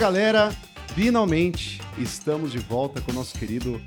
[0.00, 0.48] galera,
[0.94, 3.78] finalmente estamos de volta com o nosso querido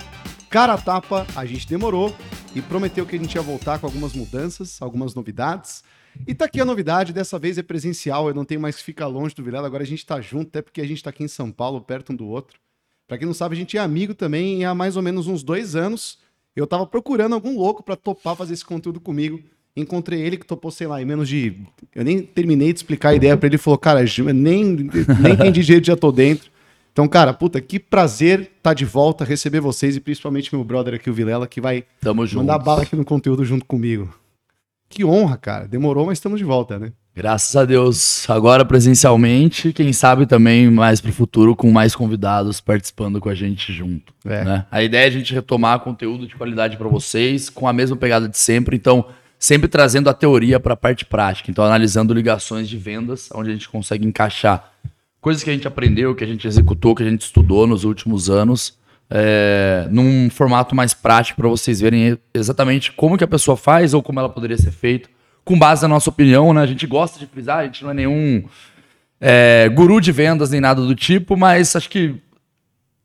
[0.47, 1.25] Cara Tapa.
[1.35, 2.15] A gente demorou
[2.53, 5.83] e prometeu que a gente ia voltar com algumas mudanças, algumas novidades.
[6.27, 9.07] E tá aqui a novidade, dessa vez é presencial, eu não tenho mais que ficar
[9.07, 11.27] longe do Vilela, agora a gente tá junto, até porque a gente tá aqui em
[11.27, 12.59] São Paulo, perto um do outro.
[13.07, 15.75] Pra quem não sabe, a gente é amigo também há mais ou menos uns dois
[15.75, 16.19] anos
[16.55, 19.41] eu tava procurando algum louco pra topar fazer esse conteúdo comigo.
[19.75, 21.55] Encontrei ele que topou, sei lá, em menos de.
[21.95, 23.55] Eu nem terminei de explicar a ideia pra ele.
[23.55, 24.01] Ele falou, cara,
[24.33, 26.51] nem, nem entendi jeito, já tô dentro.
[26.91, 30.93] Então, cara, puta, que prazer estar tá de volta, receber vocês e principalmente meu brother
[30.93, 34.13] aqui, o Vilela, que vai Tamo mandar bala aqui no conteúdo junto comigo.
[34.87, 35.67] Que honra, cara.
[35.67, 36.93] Demorou, mas estamos de volta, né?
[37.15, 38.29] Graças a Deus.
[38.29, 43.73] Agora presencialmente, quem sabe também mais pro futuro com mais convidados participando com a gente
[43.73, 44.13] junto.
[44.23, 44.43] É.
[44.43, 44.65] né?
[44.69, 48.29] A ideia é a gente retomar conteúdo de qualidade para vocês, com a mesma pegada
[48.29, 48.75] de sempre.
[48.75, 49.05] Então,
[49.43, 51.51] sempre trazendo a teoria para a parte prática.
[51.51, 54.71] Então, analisando ligações de vendas, onde a gente consegue encaixar
[55.19, 58.29] coisas que a gente aprendeu, que a gente executou, que a gente estudou nos últimos
[58.29, 58.77] anos,
[59.09, 64.01] é, num formato mais prático para vocês verem exatamente como que a pessoa faz ou
[64.01, 65.09] como ela poderia ser feito,
[65.43, 66.61] com base na nossa opinião, né?
[66.61, 68.45] A gente gosta de frisar, a gente não é nenhum
[69.19, 72.15] é, guru de vendas nem nada do tipo, mas acho que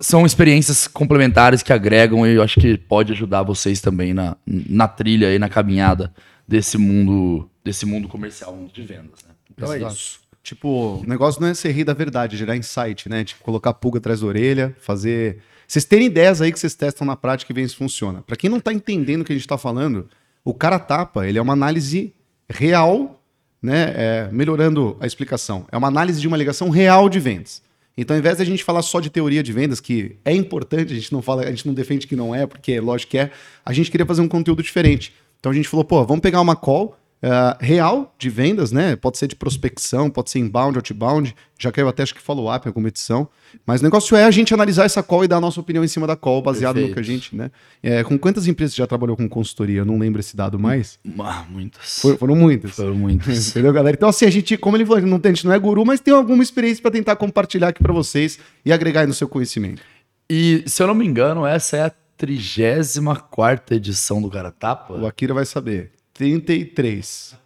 [0.01, 4.87] são experiências complementares que agregam e eu acho que pode ajudar vocês também na, na
[4.87, 6.13] trilha e na caminhada
[6.47, 9.23] desse mundo desse mundo comercial, mundo de vendas.
[9.27, 9.35] Né?
[9.51, 9.95] Então é Exato.
[9.95, 10.21] isso.
[10.43, 13.23] Tipo, o negócio não é ser rei da verdade, é gerar insight, né?
[13.23, 15.43] Tipo, colocar pulga atrás da orelha, fazer.
[15.67, 18.23] Vocês terem ideias aí que vocês testam na prática e veem se funciona.
[18.23, 20.09] Pra quem não tá entendendo o que a gente tá falando,
[20.43, 22.15] o cara tapa, ele é uma análise
[22.49, 23.23] real,
[23.61, 23.93] né?
[23.95, 25.67] É, melhorando a explicação.
[25.71, 27.61] É uma análise de uma ligação real de vendas.
[28.01, 30.97] Então, ao invés da gente falar só de teoria de vendas, que é importante, a
[30.97, 33.33] gente não fala, a gente não defende que não é, porque lógico que é,
[33.67, 35.13] a gente queria fazer um conteúdo diferente.
[35.41, 38.95] Então a gente falou, pô, vamos pegar uma call Uh, real de vendas, né?
[38.95, 41.35] Pode ser de prospecção, pode ser inbound, outbound.
[41.59, 43.29] Já caiu até acho que follow-up em alguma edição.
[43.67, 45.89] Mas o negócio é a gente analisar essa call e dar a nossa opinião em
[45.89, 46.89] cima da call, baseado Perfeito.
[46.91, 47.51] no que a gente, né?
[47.83, 49.81] É, com quantas empresas você já trabalhou com consultoria?
[49.81, 50.97] Eu não lembro esse dado mais.
[51.19, 51.99] Ah, muitas.
[51.99, 52.77] For- foram muitas.
[52.77, 53.49] Foram muitas.
[53.51, 53.97] Entendeu, galera?
[53.97, 55.99] Então, assim, a gente, como ele falou, não, tem- a gente não é guru, mas
[55.99, 59.83] tem alguma experiência para tentar compartilhar aqui para vocês e agregar aí no seu conhecimento.
[60.31, 64.55] E, se eu não me engano, essa é a 34 edição do Cara
[64.91, 65.05] O.
[65.07, 65.98] Akira vai saber.
[66.19, 67.37] 33.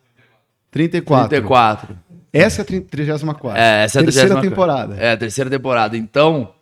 [0.71, 1.29] 34.
[1.29, 1.99] 34.
[2.33, 3.61] Essa é a 34.
[3.61, 4.41] É, essa é a Terceira 34ª.
[4.41, 4.97] temporada.
[4.97, 5.99] É, a terceira temporada.
[5.99, 6.55] Então,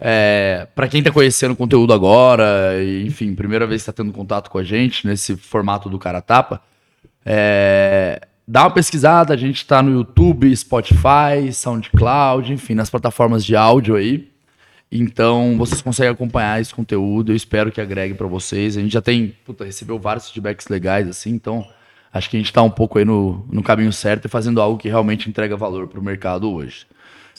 [0.00, 2.72] é, para quem tá conhecendo o conteúdo agora,
[3.06, 6.60] enfim, primeira vez que tá tendo contato com a gente nesse formato do Cara Tapa,
[7.24, 13.54] é, dá uma pesquisada, a gente tá no YouTube, Spotify, SoundCloud, enfim, nas plataformas de
[13.54, 14.31] áudio aí.
[14.94, 18.76] Então, vocês conseguem acompanhar esse conteúdo, eu espero que agregue para vocês.
[18.76, 21.66] A gente já tem, puta, recebeu vários feedbacks legais, assim, então
[22.12, 24.76] acho que a gente tá um pouco aí no, no caminho certo e fazendo algo
[24.78, 26.84] que realmente entrega valor pro mercado hoje.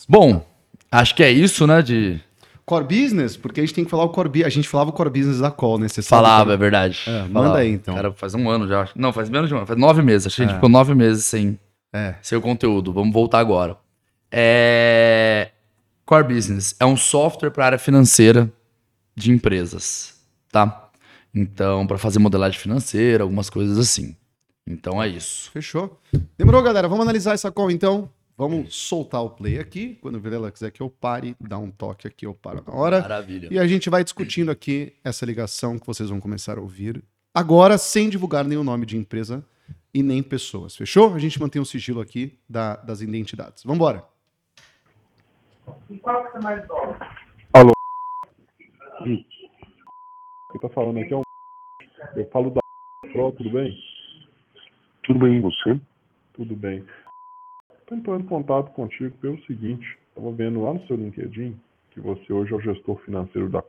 [0.10, 0.44] Bom,
[0.92, 2.20] acho que é isso, né, de...
[2.66, 4.48] Core business, porque a gente tem que falar o core business.
[4.48, 5.90] A gente falava o core business da call, né?
[5.90, 6.98] Você sabe Falava, como- é verdade.
[7.06, 7.58] É, manda Falava.
[7.58, 7.94] aí, então.
[7.94, 8.88] Cara, faz um ano já.
[8.96, 9.68] Não, faz menos de um ano.
[9.68, 10.28] Faz nove meses.
[10.28, 10.56] Acho que a gente É.
[10.56, 11.60] ficou nove meses sem,
[11.94, 12.16] É.
[12.22, 12.94] sem o conteúdo.
[12.94, 13.76] Vamos voltar agora.
[14.32, 15.50] É...
[16.06, 18.52] Core Business é um software para a área financeira
[19.16, 20.20] de empresas,
[20.52, 20.90] tá?
[21.34, 24.16] Então, para fazer modelagem financeira, algumas coisas assim.
[24.68, 25.50] Então é isso.
[25.52, 26.00] Fechou.
[26.38, 26.88] Demorou, galera?
[26.88, 28.10] Vamos analisar essa call, então.
[28.38, 29.98] Vamos soltar o play aqui.
[30.02, 33.02] Quando o Vilela quiser que eu pare, dá um toque aqui, eu paro na hora.
[33.02, 33.48] Maravilha.
[33.52, 37.04] E a gente vai discutindo aqui essa ligação que vocês vão começar a ouvir.
[37.34, 39.46] Agora, sem divulgar nenhum nome de empresa
[39.94, 40.76] e nem pessoas.
[40.76, 41.14] Fechou?
[41.14, 43.64] A gente mantém o sigilo aqui da- das identidades.
[43.64, 44.04] Vamos embora.
[50.52, 51.22] Quem tá falando aqui é o.
[52.16, 52.62] Eu falo da
[53.12, 53.78] Pro, tudo bem?
[55.04, 55.80] Tudo bem, e você?
[56.34, 56.86] Tudo bem.
[57.86, 61.60] Tô entrando em contato contigo pelo seguinte, tava vendo lá no seu LinkedIn
[61.92, 63.64] que você hoje é o gestor financeiro da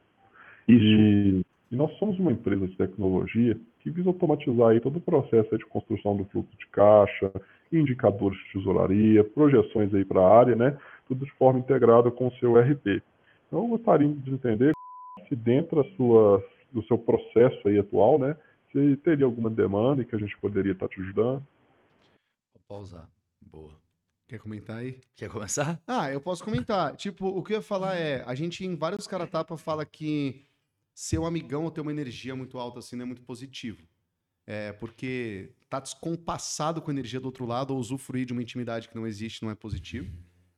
[0.66, 0.84] Isso.
[0.84, 5.48] E, e nós somos uma empresa de tecnologia que visa automatizar aí todo o processo
[5.52, 7.32] aí de construção do fluxo de caixa,
[7.72, 10.76] indicadores de tesouraria, projeções aí para a área, né?
[11.10, 13.02] Tudo de forma integrada com o seu RP.
[13.48, 14.70] Então eu gostaria de entender
[15.28, 18.36] se dentro da sua, do seu processo aí atual, né,
[18.70, 21.44] se teria alguma demanda e que a gente poderia estar te ajudando.
[22.54, 23.10] Vou pausar.
[23.40, 23.72] Boa.
[24.28, 25.00] Quer comentar aí?
[25.16, 25.82] Quer começar?
[25.84, 26.94] Ah, eu posso comentar.
[26.94, 30.44] Tipo, o que eu ia falar é, a gente em vários caratapa fala que
[30.94, 33.82] ser um amigão ou ter uma energia muito alta assim não é muito positivo.
[34.46, 38.88] É porque tá descompassado com a energia do outro lado ou usufruir de uma intimidade
[38.88, 40.12] que não existe não é positivo.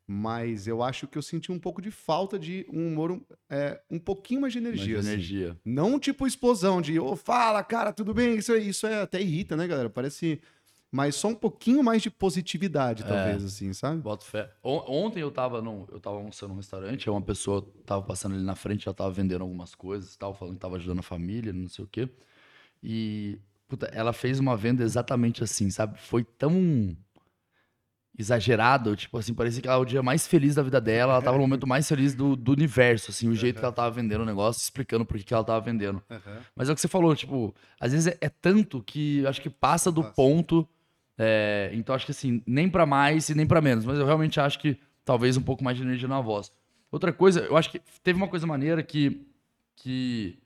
[0.06, 3.98] Mas eu acho que eu senti um pouco de falta de um humor é, um
[3.98, 4.98] pouquinho mais de Mais energia.
[4.98, 5.08] assim.
[5.08, 5.56] energia.
[5.64, 8.36] Não tipo explosão de, ô, fala, cara, tudo bem?
[8.36, 9.88] Isso, é- isso é até irrita, né, galera?
[9.88, 10.40] Parece.
[10.94, 13.06] mas só um pouquinho mais de positividade, É.
[13.06, 14.02] talvez, assim, sabe?
[14.02, 14.52] Boto fé.
[14.62, 18.44] On- ontem eu tava, num, eu tava almoçando num restaurante, uma pessoa tava passando ali
[18.44, 21.66] na frente, ela tava vendendo algumas coisas, tava falando que tava ajudando a família, não
[21.66, 22.10] sei o quê.
[22.82, 23.38] E,
[23.68, 25.98] puta, ela fez uma venda exatamente assim, sabe?
[25.98, 26.94] Foi tão
[28.18, 31.22] exagerado, tipo assim, parecia que ela era o dia mais feliz da vida dela, ela
[31.22, 34.20] tava no momento mais feliz do, do universo, assim, o jeito que ela tava vendendo
[34.20, 36.02] o negócio, explicando por que que ela tava vendendo.
[36.54, 39.40] Mas é o que você falou, tipo, às vezes é, é tanto que eu acho
[39.40, 40.14] que passa do Passa.
[40.14, 40.68] ponto.
[41.16, 43.84] é, então acho que assim, nem pra mais e nem pra menos.
[43.84, 46.52] Mas eu realmente acho que talvez um pouco mais de energia na voz.
[46.90, 49.26] Outra coisa, eu acho que teve uma coisa maneira que.
[49.76, 50.38] que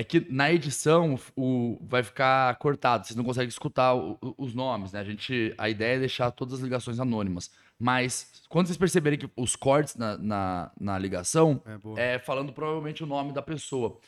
[0.00, 4.54] é que na edição o, vai ficar cortado, vocês não conseguem escutar o- o- os
[4.54, 5.00] nomes, né?
[5.00, 7.50] A, gente, a ideia é deixar todas as ligações anônimas.
[7.78, 11.60] Mas quando vocês perceberem que os cortes na, na, na ligação,
[11.98, 13.98] É, é falando provavelmente o nome da pessoa.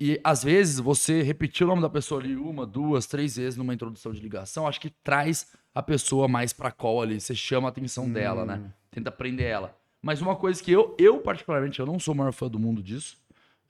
[0.00, 3.74] E às vezes você repetir o nome da pessoa ali uma, duas, três vezes numa
[3.74, 7.70] introdução de ligação, acho que traz a pessoa mais pra call ali, você chama a
[7.70, 8.72] atenção dela, né?
[8.90, 9.76] Tenta prender ela.
[10.02, 12.80] Mas uma coisa que eu, eu particularmente, eu não sou o maior fã do mundo
[12.82, 13.16] disso.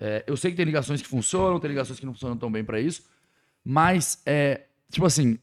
[0.00, 2.65] É, eu sei que tem ligações que funcionam, tem ligações que não funcionam tão bem
[2.65, 3.03] pra isso,
[3.65, 5.39] mas é, tipo assim,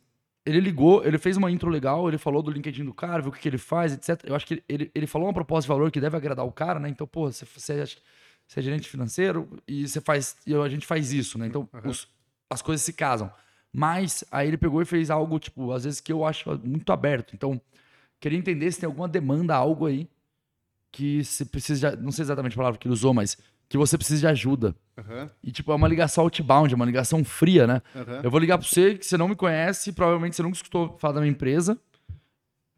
[0.45, 3.33] ele ligou, ele fez uma intro legal, ele falou do LinkedIn do cara, viu o
[3.33, 4.23] que, que ele faz, etc.
[4.25, 6.79] Eu acho que ele, ele falou uma proposta de valor que deve agradar o cara,
[6.79, 6.87] né?
[6.87, 10.37] Então, pô, você, você, é, você é gerente financeiro e você faz.
[10.45, 11.47] E a gente faz isso, né?
[11.47, 12.07] Então, os-
[12.49, 13.31] as coisas se casam.
[13.73, 17.33] Mas aí ele pegou e fez algo, tipo, às vezes que eu acho muito aberto.
[17.35, 17.59] Então,
[18.19, 20.07] queria entender se tem alguma demanda, algo aí
[20.91, 21.95] que você precisa.
[21.95, 24.75] Não sei exatamente a palavra que ele usou, mas que você precisa de ajuda.
[24.97, 27.81] Aham, E, tipo, é uma ligação outbound, é uma ligação fria, né?
[27.95, 28.21] aham.
[28.23, 31.15] Eu vou ligar pra você que você não me conhece, provavelmente você nunca escutou falar
[31.15, 31.77] da minha empresa.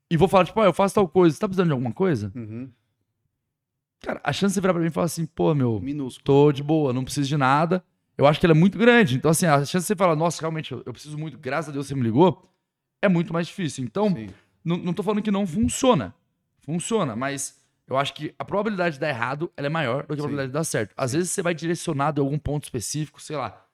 [0.10, 2.32] E vou falar, tipo, ó, eu faço tal coisa, você tá precisando de alguma coisa?
[2.34, 2.70] Uhum.
[4.02, 6.24] Cara, a chance de você virar pra mim e falar assim, pô, meu, Minúsculo.
[6.24, 7.84] tô de boa, não preciso de nada.
[8.18, 9.16] Eu acho que ela é muito grande.
[9.16, 11.88] Então, assim, a chance de você falar, nossa, realmente, eu preciso muito, graças a Deus
[11.88, 12.50] você me ligou,
[13.02, 13.84] é muito mais difícil.
[13.84, 14.16] Então,
[14.64, 16.14] não, não tô falando que não funciona.
[16.62, 17.57] Funciona, mas
[17.88, 20.22] eu acho que a probabilidade de dar errado é maior do que a Sim.
[20.22, 20.94] probabilidade de dar certo.
[20.98, 23.66] Às vezes você vai direcionado a algum ponto específico, sei lá.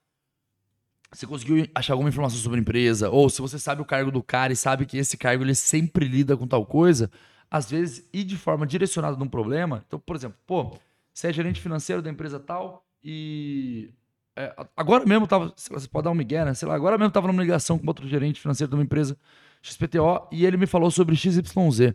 [1.12, 4.22] Você conseguiu achar alguma informação sobre a empresa, ou se você sabe o cargo do
[4.24, 7.12] cara e sabe que esse cargo ele sempre lida com tal coisa,
[7.50, 9.84] às vezes ir de forma direcionada num problema.
[9.88, 10.76] Então, por exemplo, pô,
[11.14, 13.92] você é gerente financeiro da empresa tal e
[14.36, 16.54] é, agora mesmo tava, você pode dar um migué, né?
[16.56, 19.16] Sei lá, agora mesmo tava numa ligação com outro gerente financeiro de uma empresa
[19.62, 21.94] XPTO e ele me falou sobre XYZ.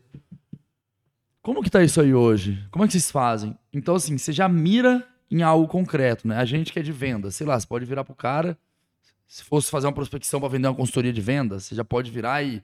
[1.49, 2.62] Como que tá isso aí hoje?
[2.71, 3.56] Como é que vocês fazem?
[3.73, 6.37] Então, assim, você já mira em algo concreto, né?
[6.37, 8.55] A gente que é de venda, sei lá, você pode virar pro cara,
[9.27, 12.43] se fosse fazer uma prospecção para vender uma consultoria de venda, você já pode virar
[12.43, 12.62] e,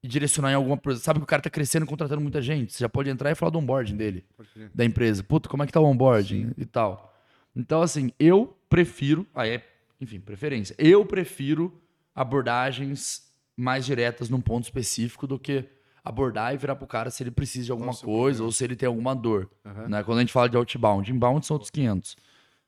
[0.00, 1.00] e direcionar em alguma coisa.
[1.00, 3.34] Sabe que o cara tá crescendo e contratando muita gente, você já pode entrar e
[3.34, 4.24] falar do onboarding dele,
[4.72, 5.24] da empresa.
[5.24, 7.12] Puta, como é que tá o onboarding e tal.
[7.56, 9.68] Então, assim, eu prefiro, aí é,
[10.00, 10.72] enfim, preferência.
[10.78, 11.82] Eu prefiro
[12.14, 15.64] abordagens mais diretas num ponto específico do que
[16.04, 18.86] abordar e virar pro cara se ele precisa de alguma coisa ou se ele tem
[18.86, 19.50] alguma dor.
[19.64, 19.88] Aham.
[19.88, 20.02] Né?
[20.02, 22.16] Quando a gente fala de outbound, inbound são outros 500.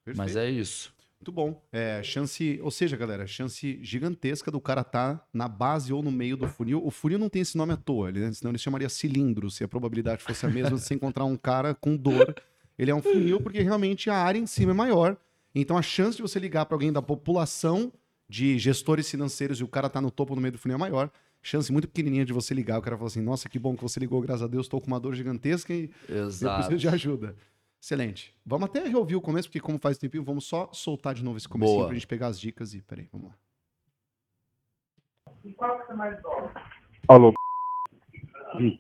[0.07, 0.39] Mas Perfeito.
[0.39, 0.93] é isso.
[1.23, 1.63] Muito bom.
[1.71, 6.37] É, chance, ou seja, galera, chance gigantesca do cara estar na base ou no meio
[6.37, 6.85] do funil.
[6.85, 9.69] O funil não tem esse nome à toa, ele, senão ele chamaria cilindro, se a
[9.69, 12.35] probabilidade fosse a mesma de você encontrar um cara com dor.
[12.77, 15.17] Ele é um funil porque realmente a área em cima é maior.
[15.55, 17.93] Então a chance de você ligar para alguém da população
[18.29, 21.11] de gestores financeiros e o cara tá no topo no meio do funil é maior.
[21.43, 22.79] Chance muito pequenininha de você ligar.
[22.79, 24.87] O cara fala assim: Nossa, que bom que você ligou, graças a Deus, estou com
[24.87, 26.55] uma dor gigantesca e eu Exato.
[26.55, 27.35] preciso de ajuda.
[27.83, 28.33] Excelente.
[28.47, 31.49] Vamos até reouvir o começo, porque como faz tempinho, vamos só soltar de novo esse
[31.49, 31.89] comecinho Boa.
[31.89, 32.81] pra gente pegar as dicas e...
[32.81, 33.35] Peraí, vamos lá.
[37.09, 37.33] Alô?
[38.55, 38.79] Hum.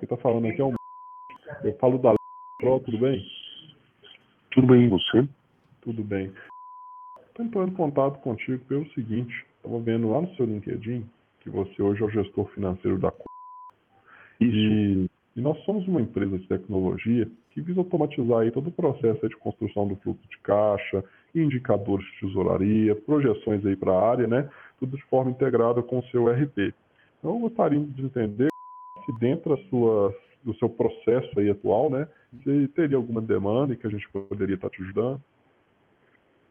[0.00, 0.72] Quem tá falando aqui é o
[1.62, 2.14] Eu falo da
[2.58, 3.22] Pro, tudo bem?
[4.52, 5.28] Tudo bem, e você?
[5.82, 6.32] Tudo bem.
[7.34, 11.06] Tô entrando em contato contigo pelo seguinte, tava vendo lá no seu LinkedIn
[11.46, 13.12] que você hoje é o gestor financeiro da
[14.40, 19.28] e, e nós somos uma empresa de tecnologia que visa automatizar aí todo o processo
[19.28, 21.02] de construção do fluxo de caixa,
[21.34, 24.50] indicadores de tesouraria, projeções aí para a área, né?
[24.78, 26.74] Tudo de forma integrada com o seu RP.
[27.18, 28.48] Então, eu gostaria de entender
[29.06, 32.06] se dentro da sua, do seu processo aí atual, né,
[32.42, 35.20] se teria alguma demanda e que a gente poderia estar te ajudando.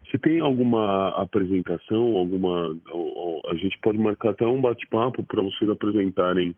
[0.09, 2.75] Você tem alguma apresentação, alguma.
[2.91, 6.55] ou- ou a gente pode marcar até um bate-papo para vocês apresentarem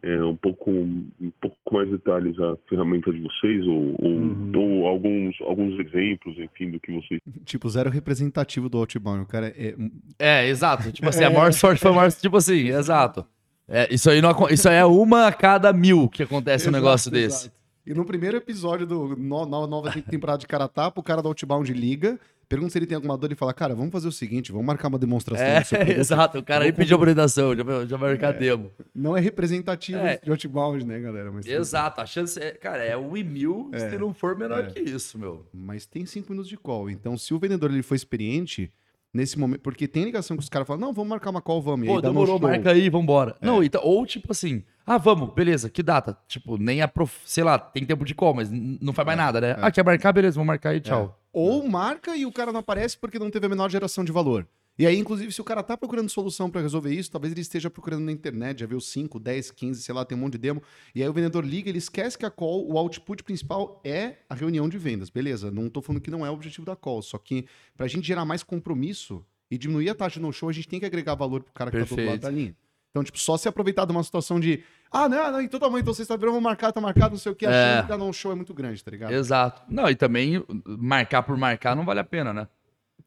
[0.00, 4.52] é, um pouco um pouco com mais detalhes a ferramenta de vocês ou, ou, Uhum.
[4.54, 7.20] ou alguns alguns exemplos, enfim, do que vocês.
[7.44, 9.22] Tipo, zero representativo do Outbound.
[9.22, 9.74] O cara é...
[10.16, 10.92] É, exato.
[10.92, 12.12] Tipo assim, a maior sorte foi a maior.
[12.12, 13.26] Tipo assim, exato.
[13.66, 16.76] É, isso aí não, isso aí é uma a cada mil que acontece um Exato,
[16.84, 17.20] negócio exato.
[17.50, 17.57] desse.
[17.88, 21.72] E no primeiro episódio do no, no- nova temporada de Caratapa, o cara do Outbound
[21.72, 24.66] liga, pergunta se ele tem alguma dor e fala: Cara, vamos fazer o seguinte, vamos
[24.66, 25.98] marcar uma demonstração É, do seu produto.
[25.98, 26.38] exato.
[26.38, 28.70] O cara aí pediu apresentação, já, já vai marcar demo.
[28.94, 30.18] Não é representativo É.
[30.22, 31.32] de Outbound, né, galera?
[31.32, 34.64] Mas, Exato, a chance é, cara, é um e mil É, se não for menor
[34.64, 34.66] é.
[34.66, 35.46] que isso, meu.
[35.52, 36.90] mas tem cinco minutos de call.
[36.90, 38.70] Então, se o vendedor ele for experiente,
[39.12, 39.60] nesse momento.
[39.60, 41.86] Porque tem ligação que os caras falam: Não, vamos marcar uma call, vamos.
[41.86, 43.36] E Pô, demorou, marca aí, vambora.
[43.40, 43.46] É.
[43.46, 46.16] Não, então, ou tipo assim, ah, vamos, beleza, que data?
[46.26, 47.20] Tipo, nem a prof...
[47.24, 49.56] sei lá, tem tempo de call, mas não faz mais nada, né?
[49.60, 50.12] Ah, quer marcar?
[50.12, 51.18] Beleza, vamos marcar aí, tchau.
[51.32, 54.46] Ou marca e o cara não aparece porque não teve a menor geração de valor.
[54.78, 57.68] E aí, inclusive, se o cara tá procurando solução pra resolver isso, talvez ele esteja
[57.68, 60.62] procurando na internet, já viu 5, 10, 15, sei lá, tem um monte de demo.
[60.94, 64.34] E aí o vendedor liga, ele esquece que a call, o output principal é a
[64.36, 65.10] reunião de vendas.
[65.10, 67.44] Beleza, não tô falando que não é o objetivo da call, só que
[67.76, 70.86] pra gente gerar mais compromisso e diminuir a taxa no show, a gente tem que
[70.86, 72.22] agregar valor pro cara que tá do outro lado Perfeito.
[72.22, 72.56] da linha.
[72.90, 75.78] Então, tipo, só se aproveitar de uma situação de ah, não, não, então tá bom,
[75.78, 77.52] então sexta-feira vamos marcar, tá marcado, não sei o que, a É.
[77.74, 79.12] chance de dar no show é muito grande, tá ligado?
[79.12, 79.62] Exato.
[79.68, 82.48] Não, e também marcar por marcar não vale a pena, né?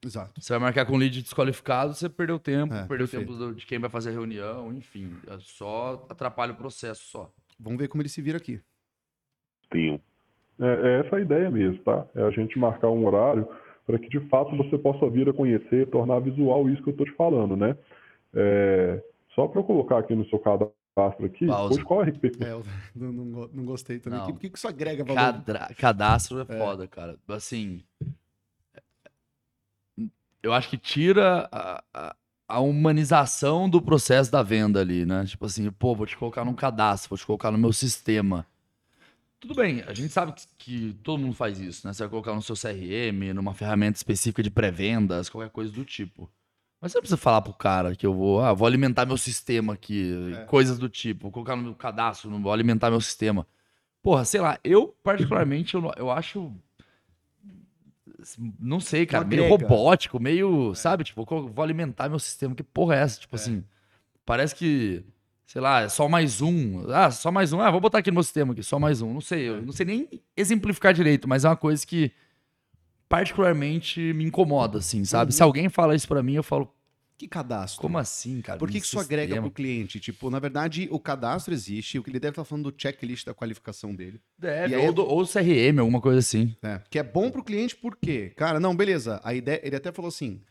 [0.03, 0.33] Exato.
[0.41, 3.37] Você vai marcar com lead desqualificado, você perdeu tempo, É, perdeu perfeito.
[3.37, 5.15] tempo de quem vai fazer a reunião, enfim.
[5.27, 7.31] é Só atrapalha o processo só.
[7.59, 8.59] Vamos ver como ele se vira aqui.
[9.69, 10.01] Tenham.
[10.59, 12.05] É, é essa a ideia mesmo, tá?
[12.15, 13.47] É a gente marcar um horário
[13.85, 17.05] para que de fato você possa vir a conhecer, tornar visual isso que eu estou
[17.05, 17.77] te falando, né?
[18.33, 19.03] É,
[19.35, 21.83] só para eu colocar aqui no seu cadastro aqui, Pausa.
[21.83, 22.63] qual é a É, eu
[22.95, 24.19] não, não, não gostei também.
[24.19, 25.15] Por que, que isso agrega valor?
[25.19, 27.17] Cadra- cadastro é foda, cara.
[27.27, 27.83] Assim.
[30.43, 32.15] Eu acho que tira a, a-
[32.47, 35.23] a humanização do processo da venda ali, né?
[35.25, 38.45] Tipo assim, pô, vou te colocar num cadastro, vou te colocar no meu sistema.
[39.39, 41.93] Tudo bem, a gente sabe que, que todo mundo faz isso, né?
[41.93, 46.29] Você vai colocar no seu CRM, numa ferramenta específica de pré-vendas, qualquer coisa do tipo.
[46.79, 49.73] Mas você não precisa falar pro cara que eu vou, ah, vou alimentar meu sistema
[49.73, 50.45] aqui, É.
[50.45, 53.47] coisas do tipo, vou colocar no meu cadastro, não vou alimentar meu sistema.
[54.03, 56.51] Porra, sei lá, eu particularmente eu, eu acho
[58.59, 62.95] não sei, cara, meio robótico, meio, sabe, tipo, eu vou alimentar meu sistema, que porra
[62.95, 63.19] é essa?
[63.19, 63.63] Tipo assim,
[64.25, 65.03] parece que,
[65.45, 66.89] sei lá, é só mais um.
[66.91, 67.61] Ah, só mais um.
[67.61, 69.13] Ah, vou botar aqui no meu sistema aqui, só mais um.
[69.13, 72.11] Não sei, eu não sei nem exemplificar direito, mas é uma coisa que
[73.09, 75.33] particularmente me incomoda, assim, sabe?
[75.33, 76.73] Se alguém fala isso pra mim, eu falo,
[77.21, 77.81] Que cadastro?
[77.83, 78.57] como assim, cara?
[78.57, 79.47] Por que, que isso agrega sistema?
[79.47, 79.99] pro cliente?
[79.99, 83.33] Tipo, na verdade, o cadastro existe, o que ele deve estar falando do checklist da
[83.33, 84.19] qualificação dele.
[84.39, 86.55] Deve, aí- ou, do- ou CRM, alguma coisa assim.
[86.63, 86.81] né?
[86.89, 88.33] Que é bom pro cliente por quê?
[88.35, 89.21] Cara, não, beleza.
[89.23, 90.41] A ideia, ele até falou assim: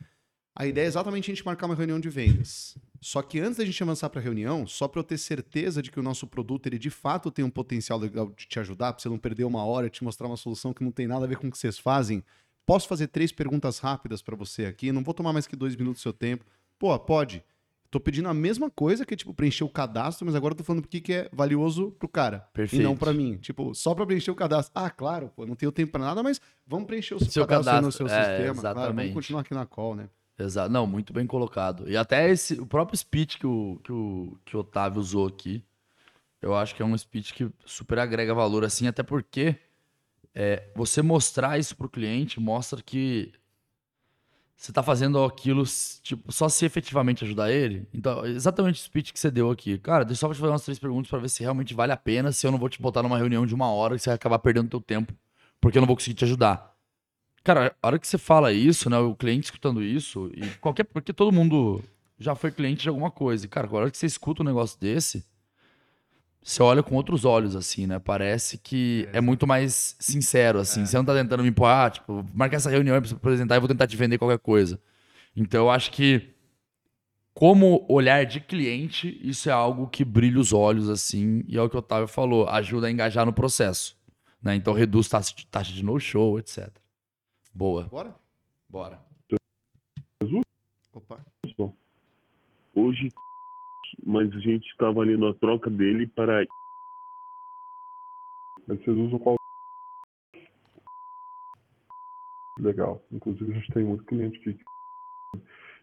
[0.54, 2.78] a ideia é exatamente a gente marcar uma reunião de vendas.
[3.00, 5.90] Só que antes da gente avançar para a reunião, só para eu ter certeza de
[5.90, 9.02] que o nosso produto ele de fato tem um potencial legal de te ajudar, para
[9.02, 11.28] você não perder uma hora e te mostrar uma solução que não tem nada a
[11.28, 12.22] ver com o que vocês fazem,
[12.66, 14.92] posso fazer três perguntas rápidas para você aqui?
[14.92, 16.44] Não vou tomar mais que dois minutos do seu tempo.
[16.80, 17.44] Pô, pode.
[17.90, 20.80] Tô pedindo a mesma coisa que tipo, preencher o cadastro, mas agora eu tô falando
[20.80, 22.48] porque que é valioso pro cara.
[22.54, 22.80] Perfeito.
[22.80, 23.36] E não pra mim.
[23.36, 24.72] Tipo, só pra preencher o cadastro.
[24.74, 27.70] Ah, claro, pô, não tenho tempo pra nada, mas vamos preencher o seu, Seu cadastro,
[27.70, 28.60] aí no cadastro, seu é, sistema.
[28.60, 29.12] Claro, vamos exatamente.
[29.12, 30.08] continuar aqui na call, né?
[30.38, 30.72] Exato.
[30.72, 31.86] Não, muito bem colocado.
[31.86, 35.62] E até esse, o próprio speech que o, que o, que o Otávio usou aqui,
[36.40, 39.56] eu acho que é um speech que super agrega valor, assim, até porque
[40.34, 43.32] é, você mostrar isso pro cliente mostra que
[44.60, 45.64] você tá fazendo aquilo,
[46.02, 47.88] tipo, só se efetivamente ajudar ele.
[47.94, 49.78] Então, exatamente o speech que você deu aqui.
[49.78, 51.96] Cara, deixa eu só te fazer umas três perguntas pra ver se realmente vale a
[51.96, 54.16] pena, se eu não vou te botar numa reunião de uma hora e você vai
[54.16, 55.14] acabar perdendo teu tempo,
[55.62, 56.74] porque eu não vou conseguir te ajudar.
[57.42, 60.84] Cara, a hora que você fala isso, né, o cliente escutando isso, e qualquer.
[60.84, 61.82] Porque todo mundo
[62.18, 63.46] já foi cliente de alguma coisa.
[63.46, 65.24] E, cara, a hora que você escuta um negócio desse,
[66.42, 67.98] você olha com outros olhos, assim, né?
[67.98, 70.86] Parece que é, muito mais sincero, assim.
[70.86, 73.68] Você não tá tentando me empurrar, tipo, marcar essa reunião pra você apresentar e vou
[73.68, 74.80] tentar te vender qualquer coisa.
[75.36, 76.30] Então, eu acho que,
[77.34, 81.68] como olhar de cliente, isso é algo que brilha os olhos, assim, e é o
[81.68, 83.96] que o Otávio falou, ajuda a engajar no processo.
[84.42, 84.54] Né?
[84.54, 86.70] Então, reduz taxa de, taxa de no-show, etc.
[87.54, 87.84] Boa.
[87.84, 88.14] Bora?
[88.66, 88.98] Bora.
[90.94, 91.20] Opa.
[92.74, 93.10] Hoje,
[94.04, 96.46] mas a gente estava ali na troca dele para
[98.66, 99.36] Mas vocês usam qual?
[102.58, 103.02] Legal.
[103.10, 104.58] Inclusive, a gente tem muito cliente aqui.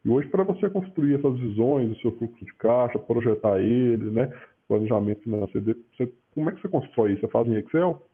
[0.06, 4.28] E hoje, para você construir essas visões do seu fluxo de caixa, projetar ele, né?
[4.68, 7.22] Planejamento financeiro, você, como é que você constrói isso?
[7.22, 8.08] Você faz em Excel?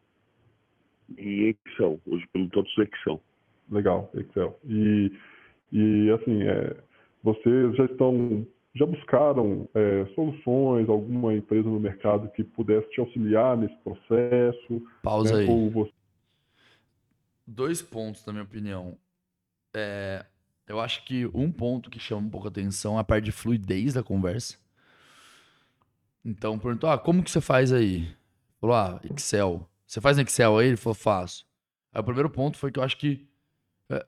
[1.17, 3.21] em Excel, hoje pelo TOTS Excel.
[3.69, 4.59] Legal, Excel.
[4.65, 5.11] E,
[5.71, 6.75] e assim, é,
[7.23, 8.45] vocês já estão,
[8.75, 14.81] já buscaram é, soluções, alguma empresa no mercado que pudesse te auxiliar nesse processo?
[15.01, 15.41] Pausa né?
[15.41, 15.49] aí.
[15.49, 15.91] Ou você
[17.45, 18.97] Dois pontos, na minha opinião.
[19.75, 20.25] É,
[20.67, 23.31] eu acho que um ponto que chama um pouco a atenção é a parte de
[23.31, 24.57] fluidez da conversa.
[26.23, 28.15] Então, perguntou, ah, como que você faz aí?
[28.61, 29.69] Falou, ah, Excel.
[29.85, 30.67] Você faz no Excel aí?
[30.67, 31.45] Ele falou, faço.
[31.91, 33.27] Aí o primeiro ponto foi que eu acho que.
[33.89, 34.05] é,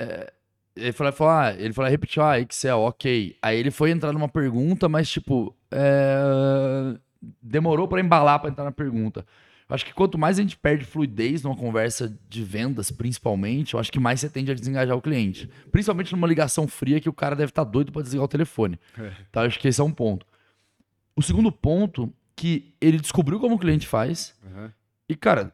[0.00, 0.32] é,
[0.78, 3.36] ele falou, ah, ele falou, repetiu, ah, Excel, ok.
[3.42, 6.96] Aí ele foi entrar numa pergunta, mas tipo, é,
[7.42, 9.26] demorou pra embalar pra entrar na pergunta.
[9.68, 13.80] Eu acho que quanto mais a gente perde fluidez numa conversa de vendas, principalmente, eu
[13.80, 15.48] acho que mais você tende a desengajar o cliente.
[15.70, 18.80] Principalmente numa ligação fria que o cara deve estar doido pra desligar o telefone.
[19.28, 20.26] Então, eu acho que esse é um ponto.
[21.14, 24.34] O segundo ponto, que ele descobriu como o cliente faz.
[24.46, 24.72] Aham.
[25.06, 25.52] E, cara,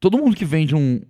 [0.00, 1.02] todo mundo que vende um,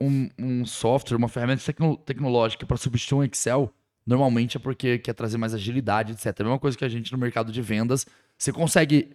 [0.00, 3.72] um, um software, uma ferramenta tecno- tecnológica para substituir um Excel,
[4.06, 6.26] normalmente é porque quer trazer mais agilidade, etc.
[6.26, 8.06] É a mesma coisa que a gente no mercado de vendas.
[8.38, 9.10] Você consegue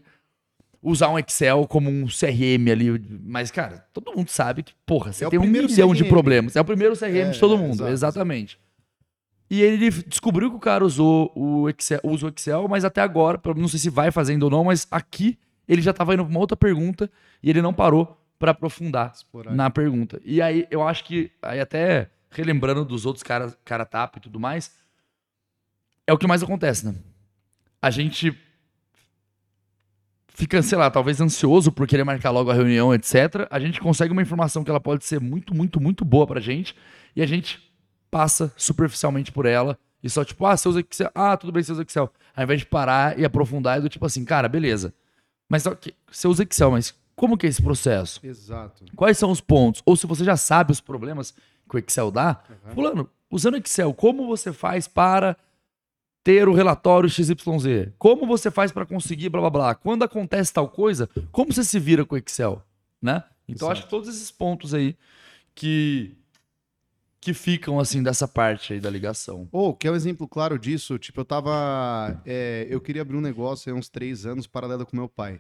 [0.81, 5.25] usar um Excel como um CRM ali, mas, cara, todo mundo sabe que, porra, você
[5.25, 6.09] É tem um milhão de CRM.
[6.09, 6.55] problemas.
[6.55, 7.91] É o primeiro CRM É, de todo é, mundo, exato.
[7.91, 8.59] exatamente.
[9.49, 13.39] E ele descobriu que o cara usou o Excel, usa o Excel, mas até agora,
[13.55, 16.39] não sei se vai fazendo ou não, mas aqui ele já tava indo pra uma
[16.39, 17.11] outra pergunta
[17.43, 19.53] e ele não parou pra aprofundar Explorar.
[19.53, 20.19] na pergunta.
[20.25, 24.39] E aí eu acho que, aí até relembrando dos outros caras, cara tapa e tudo
[24.39, 24.71] mais,
[26.07, 26.95] é o que mais acontece, né?
[27.79, 28.35] A gente
[30.29, 33.47] fica, sei lá, talvez ansioso por querer marcar logo a reunião, etc.
[33.51, 36.75] A gente consegue uma informação que ela pode ser muito, muito, muito boa pra gente
[37.15, 37.71] e a gente
[38.09, 41.71] passa superficialmente por ela e só tipo, ah, você usa Excel, ah, tudo bem, você
[41.71, 42.11] usa Excel.
[42.35, 44.93] Ao invés de parar e aprofundar, é do tipo assim, cara, beleza.
[45.47, 48.19] Mas ok, você usa Excel, mas como que é esse processo?
[48.23, 48.83] Exato.
[48.95, 49.83] Quais são os pontos?
[49.85, 51.35] Ou se você já sabe os problemas
[51.69, 52.41] que o Excel dá,
[52.73, 55.37] fulano, usando o Excel, como você faz para
[56.23, 57.93] ter o relatório XYZ?
[57.99, 59.75] Como você faz para conseguir blá blá blá?
[59.75, 62.59] Quando acontece tal coisa, como você se vira com o Excel,
[62.99, 63.23] né?
[63.47, 63.71] Então Exato.
[63.71, 64.97] acho que todos esses pontos aí
[65.53, 66.17] que
[67.19, 69.47] que ficam assim dessa parte aí da ligação.
[69.51, 72.19] Ou, que é um exemplo claro disso, tipo, eu tava.
[72.25, 75.39] é, eu queria abrir um negócio há uns três anos, paralelo com meu pai.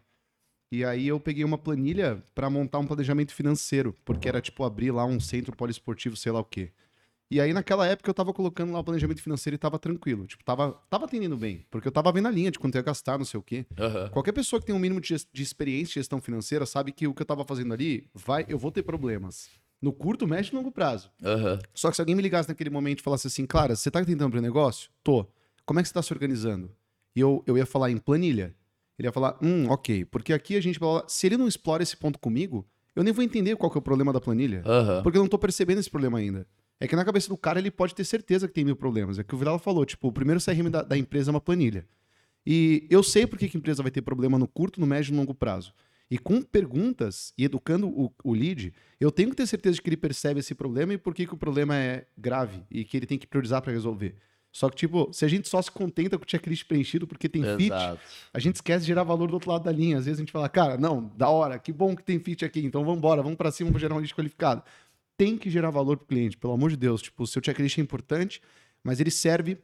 [0.71, 4.91] E aí eu peguei uma planilha pra montar um planejamento financeiro, porque era tipo abrir
[4.91, 6.71] lá um centro poliesportivo, sei lá o quê.
[7.29, 10.27] E aí naquela época eu tava colocando lá o planejamento financeiro e tava tranquilo.
[10.27, 12.83] Tipo, tava, tava atendendo bem, porque eu tava vendo a linha de quanto eu ia
[12.83, 13.65] gastar, não sei o quê.
[14.11, 17.13] Qualquer pessoa que tem um mínimo de, de experiência em gestão financeira sabe que o
[17.13, 19.49] que eu tava fazendo ali, vai, eu vou ter problemas.
[19.81, 21.09] No curto, médio e longo prazo.
[21.23, 21.59] Aham.
[21.73, 24.25] Só que se alguém me ligasse naquele momento e falasse assim, Clara, você tá tentando
[24.25, 24.89] abrir um negócio?
[25.03, 25.25] Tô.
[25.65, 26.69] Como é que você tá se organizando?
[27.15, 28.53] E eu, eu ia falar em planilha.
[29.01, 30.05] Ele ia falar, hum, ok.
[30.05, 30.79] Porque aqui a gente.
[31.07, 32.63] Se ele não explora esse ponto comigo,
[32.95, 34.61] eu nem vou entender qual que é o problema da planilha.
[34.63, 35.01] Aham.
[35.01, 36.45] Porque eu não tô percebendo esse problema ainda.
[36.79, 39.17] É que na cabeça do cara ele pode ter certeza que tem mil problemas.
[39.17, 41.87] É que o Vidal falou, tipo, o primeiro CRM da, da empresa é uma planilha.
[42.45, 45.09] E eu sei por que que a empresa vai ter problema no curto, no médio
[45.09, 45.73] e no longo prazo.
[46.09, 49.89] E com perguntas e educando o, o lead, eu tenho que ter certeza de que
[49.89, 53.05] ele percebe esse problema e por que, que o problema é grave e que ele
[53.07, 54.15] tem que priorizar para resolver.
[54.51, 57.41] Só que, tipo, se a gente só se contenta com o checklist preenchido porque tem
[57.55, 58.01] fit, Exato.
[58.33, 59.97] a gente esquece de gerar valor do outro lado da linha.
[59.97, 62.59] Às vezes a gente fala, cara, não, da hora, que bom que tem fit aqui,
[62.59, 64.61] então vamos embora, vamos para cima, vamos gerar um lead qualificado.
[65.17, 67.01] Tem que gerar valor pro cliente, pelo amor de Deus.
[67.01, 68.41] Tipo, o seu checklist é importante,
[68.83, 69.57] mas ele serve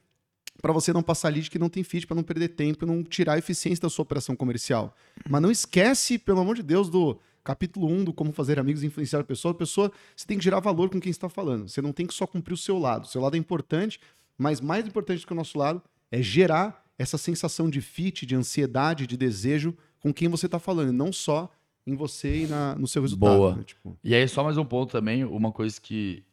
[0.62, 3.04] para você não passar lead que não tem fit, para não perder tempo e não
[3.04, 4.96] tirar a eficiência da sua operação comercial.
[5.30, 8.88] Mas não esquece, pelo amor de Deus, do capítulo 1 do como fazer amigos e
[8.88, 9.52] influenciar a pessoa.
[9.52, 11.68] A pessoa, você tem que gerar valor com quem está falando.
[11.68, 13.06] Você não tem que só cumprir o seu lado.
[13.06, 14.00] O seu lado é importante,
[14.38, 18.36] mas mais importante do que o nosso lado é gerar essa sensação de fit, de
[18.36, 21.50] ansiedade, de desejo com quem você está falando, e não só
[21.86, 23.38] em você e na- no seu resultado.
[23.38, 23.56] Boa.
[23.56, 23.64] né?
[23.64, 26.24] Tipo, E aí, só mais um ponto também, uma coisa que,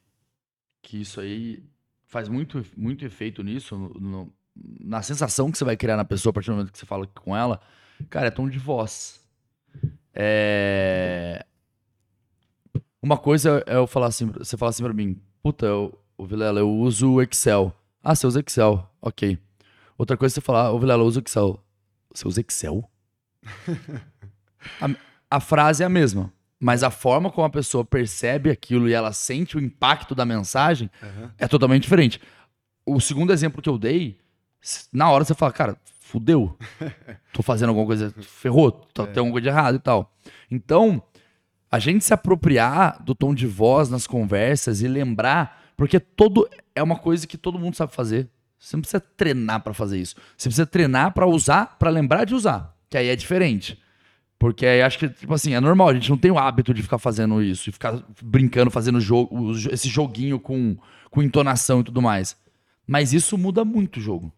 [0.83, 1.63] que isso aí
[2.07, 4.33] faz muito, muito efeito nisso, no- no-
[4.81, 7.07] na sensação que você vai criar na pessoa a partir do momento que você fala
[7.07, 7.61] com ela,
[8.09, 9.21] cara, é tom de voz.
[10.13, 11.45] É...
[13.03, 16.61] Uma coisa é eu falar assim, você falar assim pra mim, puta, eu, o Vilela,
[16.61, 17.75] eu uso o Excel.
[18.05, 19.39] Ah, você usa Excel, ok.
[19.97, 21.59] Outra coisa é você falar, ô Vilela, eu uso Excel.
[22.13, 22.89] Você usa Excel?
[24.79, 24.91] a,
[25.31, 29.13] a frase é a mesma, mas a forma como a pessoa percebe aquilo e ela
[29.13, 30.91] sente o impacto da mensagem
[31.39, 32.21] é totalmente diferente.
[32.85, 34.19] O segundo exemplo que eu dei,
[34.93, 36.57] na hora você fala, cara, fudeu.
[37.33, 40.15] Tô fazendo alguma coisa, ferrou, tá, tem alguma coisa de errado e tal.
[40.51, 41.03] Então,
[41.71, 46.83] a gente se apropriar do tom de voz nas conversas e lembrar, porque todo é
[46.83, 48.29] uma coisa que todo mundo sabe fazer.
[48.59, 50.17] Você não precisa treinar pra fazer isso.
[50.37, 53.79] Você precisa treinar pra usar, pra lembrar de usar, que aí é diferente.
[54.39, 56.83] Porque aí acho que, tipo assim, é normal, a gente não tem o hábito de
[56.83, 60.77] ficar fazendo isso, e ficar brincando, fazendo jogo, esse joguinho com,
[61.11, 62.37] com entonação e tudo mais.
[62.87, 64.33] Mas isso muda muito o jogo.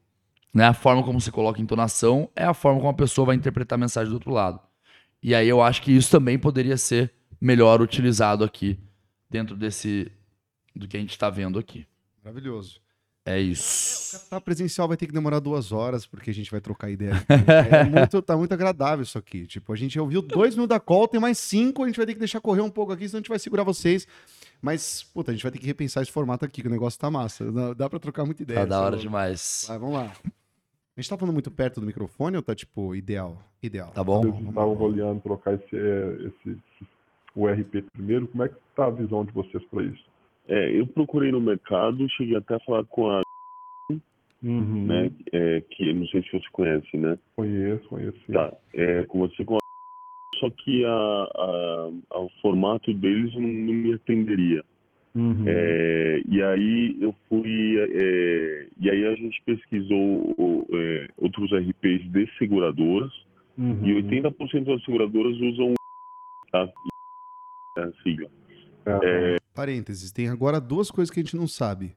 [0.53, 0.67] Né?
[0.67, 3.81] A forma como você coloca entonação é a forma como a pessoa vai interpretar a
[3.81, 4.61] mensagem do outro lado.
[5.23, 8.79] E aí eu acho que isso também poderia ser melhor utilizado aqui,
[9.29, 10.11] dentro desse.
[10.75, 11.87] do que a gente está vendo aqui.
[12.27, 12.81] Maravilhoso.
[13.25, 14.29] É isso.
[14.29, 17.15] Tá presencial vai ter que demorar duas horas, porque a gente vai trocar ideia.
[17.15, 17.75] aqui.
[17.75, 19.47] É muito, tá muito agradável isso aqui.
[19.47, 22.15] Tipo, a gente ouviu dois mil da call, tem mais cinco, a gente vai ter
[22.15, 24.07] que deixar correr um pouco aqui, senão a gente vai segurar vocês.
[24.63, 27.11] Mas, puta, a gente vai ter que repensar esse formato aqui, que o negócio tá
[27.11, 27.51] massa.
[27.51, 28.61] Dá, dá pra trocar muita ideia.
[28.61, 29.03] Tá da é hora louco.
[29.03, 29.65] demais.
[29.69, 30.13] Vai, vamos lá.
[30.97, 33.43] A gente tá falando muito perto do microfone ou tá, tipo, ideal?
[33.63, 33.91] Ideal.
[33.91, 34.23] Tá bom?
[34.23, 36.87] Vocês estavam avaliando trocar esse, é, esse, esse-
[37.35, 38.27] o RP primeiro.
[38.29, 40.05] Como é que tá a visão de vocês para isso?
[40.49, 43.23] É, eu procurei no mercado, cheguei até a falar com a,
[44.43, 44.87] Uhum.
[44.87, 47.19] né, é, que não sei se você conhece, né?
[47.35, 48.19] Conheço, conheço.
[48.27, 48.33] sim.
[48.33, 49.59] Tá, é, conversei com a
[50.39, 54.63] só que a, a- a- o formato deles não, não me atenderia.
[55.15, 55.45] Uhum.
[55.49, 62.11] É, e aí eu fui, é, e aí a gente pesquisou o, é, outros RPs
[62.13, 63.11] de seguradoras
[63.57, 63.83] Uhum.
[63.87, 65.73] e 80% das seguradoras usam
[66.53, 66.65] a,
[67.79, 68.31] a sigla.
[69.03, 71.97] É, Parênteses, tem agora duas coisas que a gente não sabe.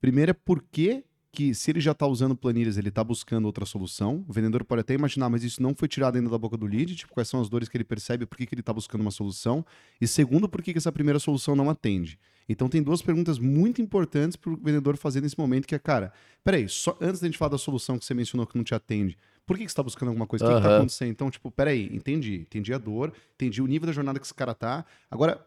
[0.00, 3.66] Primeiro é por que, que se ele já está usando planilhas, ele está buscando outra
[3.66, 4.24] solução.
[4.28, 6.94] O vendedor pode até imaginar, mas isso não foi tirado ainda da boca do lead,
[6.94, 9.10] tipo, quais são as dores que ele percebe, por que, que ele está buscando uma
[9.10, 9.66] solução.
[10.00, 12.18] E segundo, por que, que essa primeira solução não atende.
[12.48, 16.12] Então tem duas perguntas muito importantes para o vendedor fazer nesse momento, que é, cara,
[16.44, 19.16] peraí, só antes da gente falar da solução que você mencionou que não te atende,
[19.46, 20.44] por que, que você está buscando alguma coisa?
[20.44, 21.10] O que está acontecendo?
[21.10, 22.36] Então, tipo, peraí, entendi.
[22.40, 24.84] Entendi a dor, entendi o nível da jornada que esse cara tá.
[25.10, 25.44] Agora,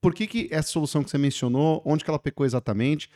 [0.00, 3.10] por que, que essa solução que você mencionou, onde que ela pecou exatamente?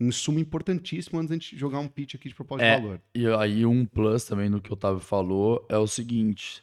[0.00, 2.76] Um sumo importantíssimo antes da gente jogar um pitch aqui de propósito É.
[2.76, 3.00] de valor.
[3.14, 6.62] E aí um plus também no que o Otávio falou é o seguinte.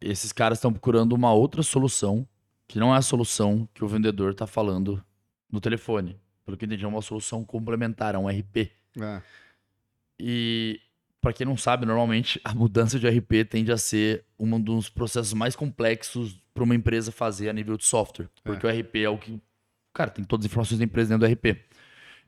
[0.00, 2.26] Esses caras estão procurando uma outra solução,
[2.66, 5.04] que não é a solução que o vendedor tá falando
[5.50, 6.18] no telefone.
[6.44, 8.72] Pelo que eu entendi, é uma solução complementar, é um RP.
[9.00, 9.22] É.
[10.18, 10.80] E
[11.22, 15.32] para quem não sabe, normalmente a mudança de RP tende a ser um dos processos
[15.32, 19.16] mais complexos para uma empresa fazer a nível de software, porque o RP é o
[19.16, 19.40] que,
[19.94, 21.60] cara, tem todas as informações da empresa dentro do RP.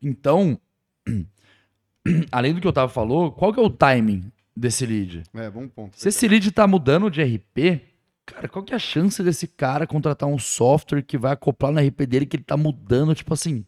[0.01, 0.59] Então,
[2.31, 5.25] além do que o Otávio falou, qual que é o timing desse lead?
[5.35, 5.99] É, bom ponto.
[5.99, 7.83] Se esse lead tá mudando de RP,
[8.25, 11.81] cara, qual que é a chance desse cara contratar um software que vai acoplar no
[11.81, 13.67] RP dele que ele tá mudando, tipo assim,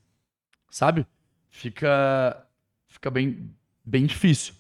[0.71, 1.05] sabe?
[1.51, 2.47] Fica
[2.89, 3.51] fica bem
[3.85, 4.55] bem difícil.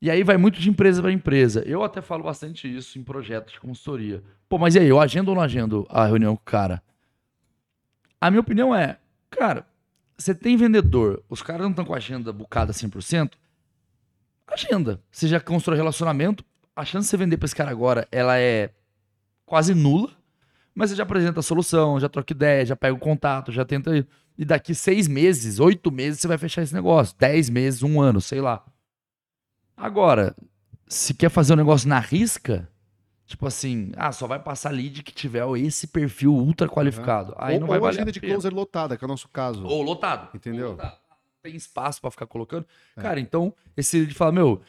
[0.00, 1.62] E aí vai muito de empresa para empresa.
[1.66, 4.22] Eu até falo bastante isso em projetos de consultoria.
[4.48, 6.82] Pô, mas e aí, eu agendo ou não agendo a reunião com o cara?
[8.20, 8.98] A minha opinião é,
[9.30, 9.66] cara,
[10.16, 13.32] você tem vendedor, os caras não estão com a agenda bucada 100%,
[14.46, 15.00] agenda.
[15.10, 16.44] Você já constrói relacionamento,
[16.76, 18.70] a chance de você vender para esse cara agora, ela é
[19.44, 20.10] quase nula,
[20.74, 24.06] mas você já apresenta a solução, já troca ideia, já pega o contato, já tenta.
[24.36, 27.14] E daqui seis meses, oito meses, você vai fechar esse negócio.
[27.16, 28.64] Dez meses, um ano, sei lá.
[29.76, 30.34] Agora,
[30.86, 32.68] se quer fazer um negócio na risca,
[33.26, 37.34] tipo assim, ah, só vai passar lead que tiver esse perfil ultra qualificado.
[37.36, 39.64] Aí ou, não vai ou valer agenda de closer lotada, que é o nosso caso.
[39.66, 40.28] Ou lotado.
[40.34, 40.66] Entendeu?
[40.66, 41.04] Ou lotado.
[41.42, 42.64] Tem espaço pra ficar colocando.
[42.96, 44.62] Cara, então, esse lead fala, meu,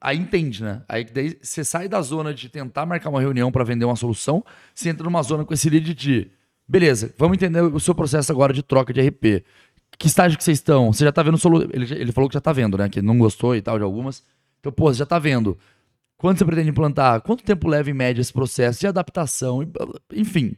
[0.00, 0.82] aí entende, né?
[0.88, 4.44] Aí daí você sai da zona de tentar marcar uma reunião pra vender uma solução,
[4.72, 6.30] você entra numa zona com esse lead de,
[6.68, 9.44] beleza, vamos entender o seu processo agora de troca de RP.
[9.98, 10.92] Que estágio que vocês estão?
[10.92, 11.62] Você já tá vendo solu...
[11.72, 12.88] ele, ele falou que já tá vendo, né?
[12.88, 14.24] Que não gostou e tal de algumas.
[14.62, 15.58] Então, pô, você já tá vendo.
[16.16, 17.20] Quando você pretende implantar?
[17.20, 19.58] Quanto tempo leva em média esse processo de adaptação?
[20.12, 20.56] Enfim.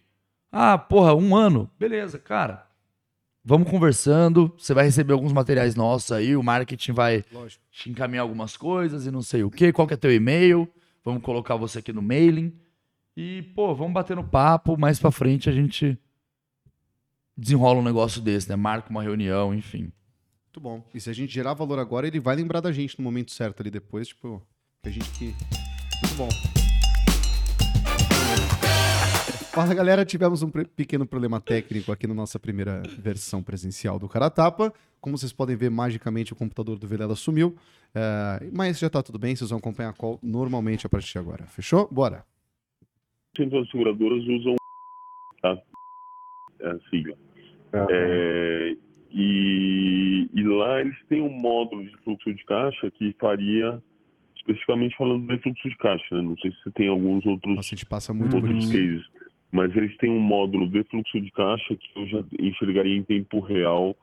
[0.53, 1.71] Ah, porra, um ano.
[1.79, 2.67] Beleza, cara.
[3.43, 4.53] Vamos conversando.
[4.59, 6.37] Você vai receber alguns materiais nossos aí.
[6.37, 7.65] O marketing vai Lógico.
[7.71, 9.73] te encaminhar algumas coisas e não sei o quê.
[9.73, 10.69] Qual que é teu e-mail?
[11.03, 12.53] Vamos colocar você aqui no mailing.
[13.17, 14.77] E, pô, vamos bater no papo.
[14.77, 15.99] Mais pra frente a gente
[17.35, 18.57] desenrola um negócio desse, né?
[18.57, 19.91] Marca uma reunião, enfim.
[20.55, 20.85] Muito bom.
[20.95, 23.61] E se a gente gerar valor agora, ele vai lembrar da gente no momento certo
[23.61, 24.41] ali depois, tipo,
[24.81, 25.25] que a gente que.
[25.25, 26.29] Muito bom.
[29.53, 34.31] Fala galera, tivemos um pequeno problema técnico aqui na nossa primeira versão presencial do Cara
[34.31, 34.73] Tapa.
[35.01, 37.57] Como vocês podem ver, magicamente o computador do Vilela sumiu.
[37.93, 41.19] É, mas já tá tudo bem, vocês vão acompanhar a call normalmente a partir de
[41.19, 41.47] agora.
[41.47, 41.89] Fechou?
[41.91, 42.25] Bora.
[43.37, 44.55] 80% das seguradoras usam
[45.43, 47.19] a, a sigla.
[47.91, 48.77] É,
[49.15, 53.81] e, e lá eles têm um módulo de fluxo de caixa que faria,
[54.37, 56.23] especificamente falando de fluxo de caixa, né?
[56.23, 59.05] não sei se você tem alguns outros, Nossa, a gente passa muito outros cases,
[59.53, 63.39] mas eles têm um módulo de fluxo de caixa que eu já enxergaria em tempo
[63.39, 63.97] real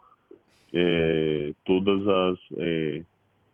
[0.74, 3.04] é, todas as, é,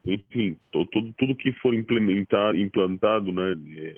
[0.06, 3.96] enfim, to- todo, tudo que for implementar, implantado, né, é,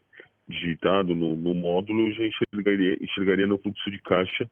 [0.48, 4.50] digitado no, no módulo, eu já enxergaria, enxergaria no fluxo de caixa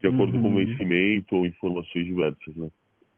[0.00, 0.64] de acordo com o Uhum.
[0.64, 2.68] vencimento ou informações diversas, né?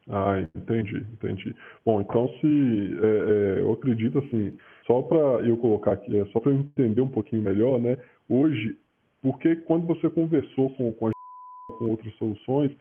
[0.09, 1.55] Ah, entendi, entendi.
[1.85, 6.39] Bom, então se é, é, eu acredito assim, só para eu colocar aqui, é, só
[6.39, 7.97] para eu entender um pouquinho melhor, né?
[8.27, 8.75] Hoje,
[9.21, 11.11] porque quando você conversou com, com, a,
[11.77, 12.71] com outras soluções,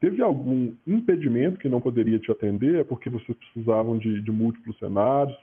[0.00, 2.76] Teve algum impedimento que não poderia te atender?
[2.76, 5.36] É porque vocês precisavam de, de múltiplos cenários?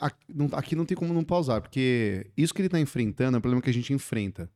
[0.00, 3.38] Aqui não, aqui não tem como não pausar, porque isso que ele está enfrentando é
[3.38, 4.50] o problema que a gente enfrenta.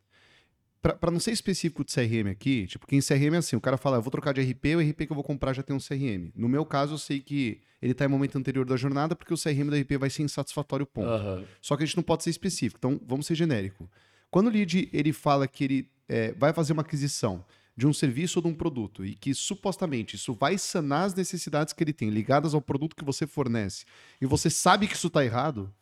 [0.80, 3.76] Para não ser específico de CRM aqui, tipo, que em CRM é assim, o cara
[3.76, 5.80] fala, eu vou trocar de RP, o RP que eu vou comprar já tem um
[5.80, 6.30] CRM.
[6.36, 9.36] No meu caso, eu sei que ele está em momento anterior da jornada, porque o
[9.36, 11.08] CRM da RP vai ser insatisfatório, ponto.
[11.08, 11.44] Aham.
[11.60, 13.90] Só que a gente não pode ser específico, então vamos ser genérico.
[14.30, 17.44] Quando o lead ele fala que ele é, vai fazer uma aquisição
[17.76, 21.72] de um serviço ou de um produto e que supostamente isso vai sanar as necessidades
[21.72, 23.84] que ele tem ligadas ao produto que você fornece
[24.20, 25.72] e você sabe que isso está errado,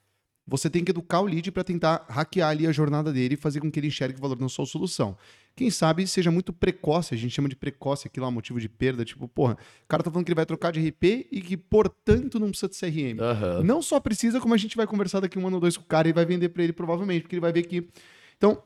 [0.47, 3.61] você tem que educar o lead para tentar hackear ali a jornada dele e fazer
[3.61, 5.17] com que ele enxergue valor na sua solução.
[5.57, 9.05] Quem sabe seja muito precoce, a gente chama de precoce aquilo lá, motivo de perda,
[9.05, 12.39] tipo, porra, o cara tá falando que ele vai trocar de RP e que, portanto,
[12.39, 13.21] não precisa de CRM.
[13.21, 13.63] Aham.
[13.63, 15.87] Não só precisa, como a gente vai conversar daqui um ano ou dois com o
[15.87, 17.89] cara e vai vender para ele provavelmente, porque ele vai ver que.
[18.37, 18.63] Então,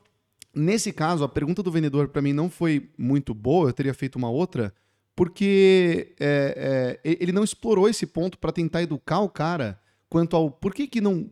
[0.53, 4.17] nesse caso, a pergunta do vendedor para mim não foi muito boa, eu teria feito
[4.17, 4.73] uma outra,
[5.15, 10.51] porque é, é, ele não explorou esse ponto para tentar educar o cara quanto ao
[10.51, 11.31] por que, que não.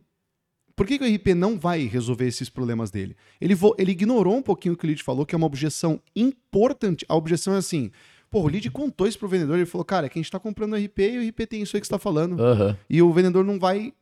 [0.80, 3.14] Por que, que o RP não vai resolver esses problemas dele?
[3.38, 7.04] Ele, ele ignorou um pouquinho o que o lead falou, que é uma objeção importante.
[7.06, 7.90] A objeção é assim:
[8.30, 10.38] pô, o lead contou isso pro vendedor, ele falou, cara, é que a gente tá
[10.38, 12.42] comprando RP e o RP tem isso aí que você tá falando.
[12.42, 12.78] Aham.
[12.88, 13.92] E o vendedor não vai.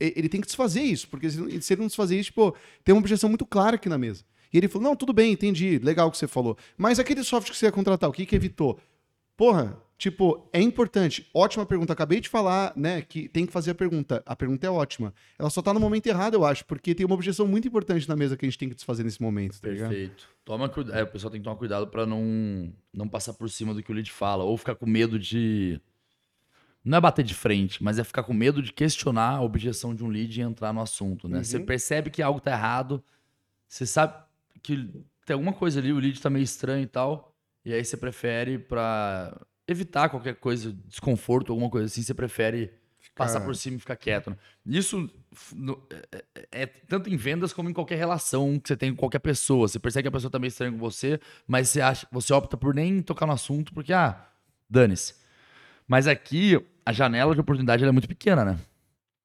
[0.00, 2.94] Ele tem que desfazer isso, porque se ele se ele não desfazer isso, tipo, tem
[2.94, 4.24] uma objeção muito clara aqui na mesa.
[4.50, 6.56] E ele falou: não, tudo bem, entendi, legal o que você falou.
[6.78, 8.80] Mas aquele software que você ia contratar, o que, que evitou?
[9.36, 11.28] Porra, tipo, é importante.
[11.32, 11.92] Ótima pergunta.
[11.92, 14.22] Acabei de falar, né, que tem que fazer a pergunta.
[14.26, 15.14] A pergunta é ótima.
[15.38, 18.16] Ela só tá no momento errado, eu acho, porque tem uma objeção muito importante na
[18.16, 19.90] mesa que a gente tem que desfazer nesse momento, tá ligado?
[19.90, 20.28] Perfeito.
[20.44, 20.98] Toma cuidado.
[20.98, 23.90] É, o pessoal tem que tomar cuidado pra não, não passar por cima do que
[23.90, 24.44] o lead fala.
[24.44, 25.80] Ou ficar com medo de.
[26.84, 30.02] Não é bater de frente, mas é ficar com medo de questionar a objeção de
[30.02, 31.44] um lead e entrar no assunto, né?
[31.44, 33.02] Você percebe que algo tá errado,
[33.68, 34.14] você sabe
[34.64, 34.90] que
[35.24, 37.31] tem alguma coisa ali, o lead tá meio estranho e tal,
[37.64, 42.72] e aí você prefere pra evitar qualquer coisa, desconforto, alguma coisa assim, você prefere
[43.14, 44.30] passar por cima e ficar quieto.
[44.30, 44.36] né?
[44.66, 45.08] Isso
[45.90, 49.18] é, é- é tanto em vendas como em qualquer relação que você tem com qualquer
[49.20, 49.68] pessoa.
[49.68, 52.56] Você percebe que a pessoa tá meio estranha com você, mas você acha, você opta
[52.56, 54.28] por nem tocar no assunto porque ah,
[54.68, 55.14] dane-se.
[55.86, 58.58] Mas aqui a janela de oportunidade é muito pequena, né?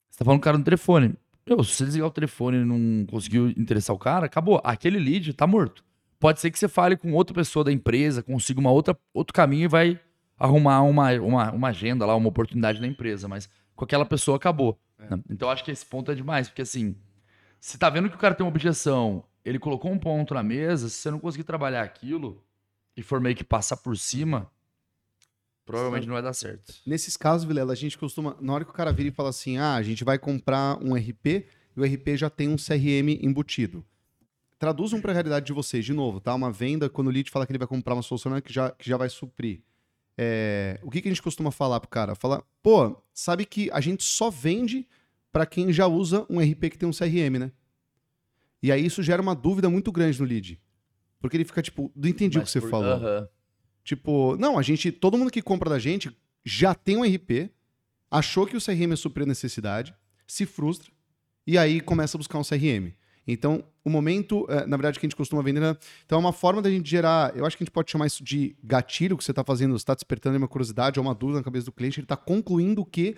[0.09, 1.15] Você tá falando com o cara no telefone.
[1.47, 4.59] Meu, se você desligar o telefone e não conseguiu interessar o cara, acabou.
[4.63, 5.83] Aquele lead tá morto.
[6.19, 9.65] Pode ser que você fale com outra pessoa da empresa, consiga uma outra, outro caminho
[9.65, 9.99] e vai
[10.37, 14.79] arrumar uma, uma, uma agenda lá, uma oportunidade na empresa, mas com aquela pessoa acabou.
[14.97, 15.19] né?
[15.29, 16.95] Então eu acho que esse ponto é demais, porque assim,
[17.59, 20.89] se tá vendo que o cara tem uma objeção, ele colocou um ponto na mesa,
[20.89, 22.43] se você não conseguir trabalhar aquilo
[22.95, 24.51] e for meio que passar por cima,
[25.65, 26.73] provavelmente não vai dar certo.
[26.85, 28.35] Nesses casos, Vilela, a gente costuma.
[28.41, 30.95] Na hora que o cara vira e fala assim: ah, a gente vai comprar um
[30.95, 33.85] RP e o RP já tem um CRM embutido.
[34.59, 36.33] Traduzam para a realidade de vocês, de novo, tá?
[36.33, 38.89] Uma venda, quando o lead fala que ele vai comprar uma solução que já, que
[38.89, 39.61] já vai suprir.
[40.17, 42.15] É, o que, que a gente costuma falar pro cara?
[42.15, 44.87] Falar, pô, sabe que a gente só vende
[45.31, 47.51] para quem já usa um RP que tem um CRM, né?
[48.63, 50.59] E aí isso gera uma dúvida muito grande no lead.
[51.19, 52.93] Porque ele fica tipo, não entendi o que Mas você por- falou.
[52.93, 53.29] Aham.
[53.83, 56.11] Tipo, não, a gente, todo mundo que compra da gente
[56.43, 57.51] já tem um RP,
[58.09, 59.93] achou que o CRM é suprir a necessidade,
[60.25, 60.91] se frustra
[61.45, 62.91] e aí começa a buscar um CRM.
[63.27, 65.75] Então, o momento, eh, na verdade, que a gente costuma vender, né?
[66.05, 68.23] então é uma forma da gente gerar, eu acho que a gente pode chamar isso
[68.23, 71.43] de gatilho que você está fazendo, você está despertando uma curiosidade ou uma dúvida na
[71.43, 73.15] cabeça do cliente, ele está concluindo que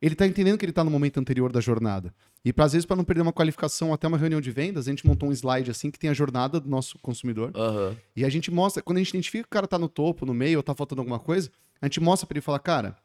[0.00, 2.12] ele está entendendo que ele está no momento anterior da jornada.
[2.44, 4.90] E para às vezes, para não perder uma qualificação até uma reunião de vendas, a
[4.90, 7.50] gente montou um slide assim que tem a jornada do nosso consumidor.
[7.56, 7.96] Aham.
[8.14, 10.34] E a gente mostra, quando a gente identifica que o cara tá no topo, no
[10.34, 12.96] meio, ou tá faltando alguma coisa, a gente mostra pra ele e fala, cara,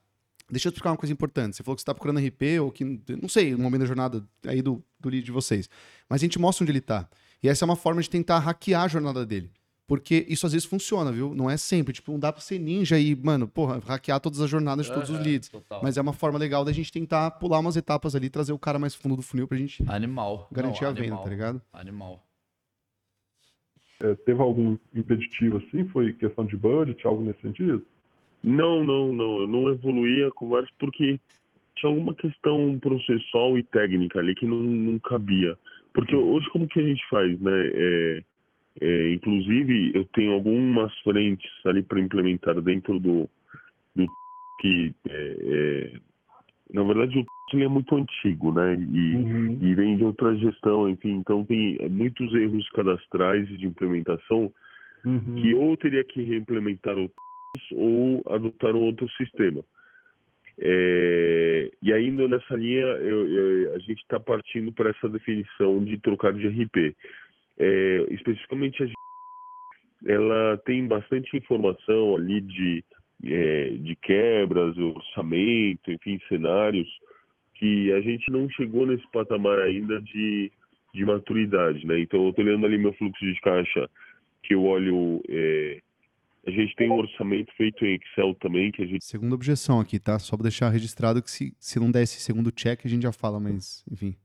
[0.52, 1.56] deixa eu te explicar uma coisa importante.
[1.56, 2.84] Você falou que você tá procurando RP, ou que,
[3.22, 5.70] não sei, no momento da jornada aí do, do lead de vocês.
[6.10, 7.08] Mas a gente mostra onde ele tá.
[7.42, 9.50] E essa é uma forma de tentar hackear a jornada dele.
[9.88, 11.34] Porque isso às vezes funciona, viu?
[11.36, 11.92] Não é sempre.
[11.94, 15.10] Tipo, não dá pra ser ninja e, mano, porra, hackear todas as jornadas de todos
[15.10, 15.50] os Aham, leads.
[15.50, 15.82] total.
[15.84, 18.80] Mas é uma forma legal da gente tentar pular umas etapas ali, trazer o cara
[18.80, 20.48] mais fundo do funil pra gente Animal.
[20.52, 21.24] garantir Não, a venda, animal.
[21.24, 21.62] tá ligado?
[21.74, 22.26] Animal.
[24.02, 25.86] É, teve algum impeditivo assim?
[25.90, 27.86] Foi questão de budget, algo nesse sentido?
[28.44, 29.42] Não, não, não.
[29.42, 31.20] Eu não evoluí a conversa porque
[31.76, 35.58] tinha alguma questão processual e técnica ali que não, não cabia.
[35.94, 37.52] Porque hoje como que a gente faz, né?
[37.74, 38.24] É,
[38.82, 43.30] é, inclusive, eu tenho algumas frentes ali para implementar dentro do,
[43.96, 44.08] do
[44.60, 45.94] que, é, é,
[46.74, 48.76] na verdade, o ele é muito antigo, né?
[48.76, 49.58] E, Uhum.
[49.62, 54.52] e vem de outra gestão, enfim, então tem muitos erros cadastrais e de implementação
[55.04, 55.36] Uhum.
[55.42, 57.10] que ou teria que reimplementar o
[57.74, 59.64] ou adotar um outro sistema.
[60.60, 65.98] É, e ainda nessa linha, eu- eu- a gente está partindo para essa definição de
[65.98, 66.96] trocar de RP.
[67.58, 68.96] É, especificamente, a gente,
[70.06, 72.84] ela tem bastante informação ali de,
[73.26, 76.88] é, de quebras, orçamento, enfim, cenários,
[77.56, 80.52] que a gente não chegou nesse patamar ainda de,
[80.94, 82.00] de maturidade, né?
[82.00, 83.90] Então, eu estou olhando ali meu fluxo de caixa,
[84.44, 85.22] que eu olho...
[86.46, 90.00] A gente tem um orçamento feito em Excel também, que a gente Segunda objeção aqui,
[90.00, 90.18] tá?
[90.18, 93.12] Só pra deixar registrado que se, se não der esse segundo check, a gente já
[93.12, 94.16] fala, mas, enfim.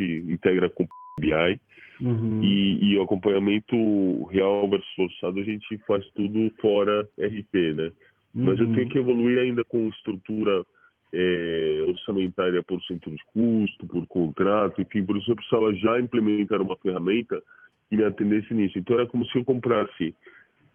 [0.00, 0.88] integra com o
[1.20, 1.60] BI.
[2.00, 2.42] Uhum.
[2.42, 7.92] E, e o acompanhamento real versus orçado, a gente faz tudo fora RP, né?
[8.34, 8.74] Mas eu Uhum.
[8.74, 10.64] tenho que evoluir ainda com estrutura
[11.12, 16.60] é, orçamentária por centro de custo, por contrato, enfim, por isso eu precisava já implementar
[16.60, 17.40] uma ferramenta
[17.88, 18.76] que me atendesse nisso.
[18.76, 20.12] Então era como se eu comprasse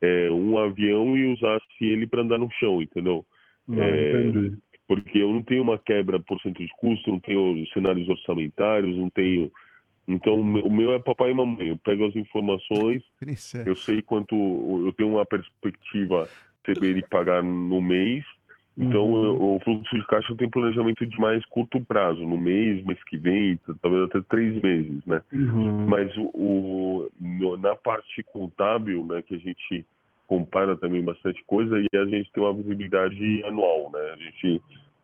[0.01, 3.25] é, um avião e usasse ele para andar no chão, entendeu?
[3.67, 4.57] Não, É, entendi.
[4.88, 9.09] Porque eu não tenho uma quebra por centro de custo, não tenho cenários orçamentários, não
[9.09, 9.51] tenho.
[10.07, 11.67] Então o meu- é papai e mamãe.
[11.67, 13.03] Eu pego as informações,
[13.65, 14.35] é- eu sei quanto.
[14.35, 16.27] Eu tenho uma perspectiva
[16.67, 18.23] de pagar no mês.
[18.79, 19.55] Então, Uhum.
[19.55, 23.59] o fluxo de caixa tem planejamento de mais curto prazo, no mês, mês que vem,
[23.81, 25.21] talvez até três meses, né?
[25.33, 25.85] Uhum.
[25.85, 29.85] Mas o, o- na parte contábil, né, que a gente
[30.27, 33.99] compara também bastante coisa e a gente tem uma visibilidade anual, né?
[34.13, 34.61] A gente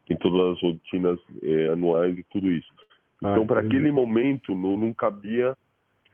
[0.08, 2.72] tem todas as rotinas eh, anuais e tudo isso.
[3.24, 3.76] Ah, Então, para entendi.
[3.76, 5.54] aquele momento, não, não cabia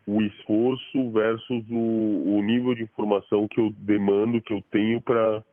[0.08, 5.44] o esforço versus o, o nível de informação que eu demando, que eu tenho para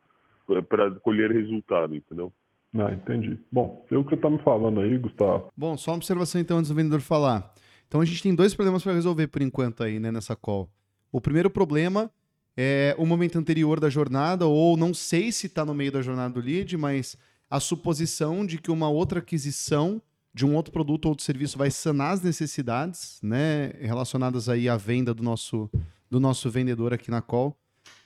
[0.69, 2.33] para colher resultado, entendeu?
[2.75, 3.39] Ah, entendi.
[3.51, 6.69] Bom, pelo que você tá me falando aí, Gustavo, Bom, só uma observação então antes
[6.71, 7.53] do vendedor falar.
[7.87, 10.69] Então a gente tem dois problemas para resolver por enquanto aí, né, nessa call.
[11.11, 12.11] O primeiro problema
[12.57, 16.35] é o momento anterior da jornada, ou não sei se está no meio da jornada
[16.35, 17.17] do lead, mas
[17.49, 20.03] a suposição de que uma outra aquisição
[20.35, 24.77] de um outro produto ou outro serviço vai sanar as necessidades, né, relacionadas aí à
[24.77, 25.71] venda do nosso,
[26.11, 27.57] do nosso vendedor aqui na call.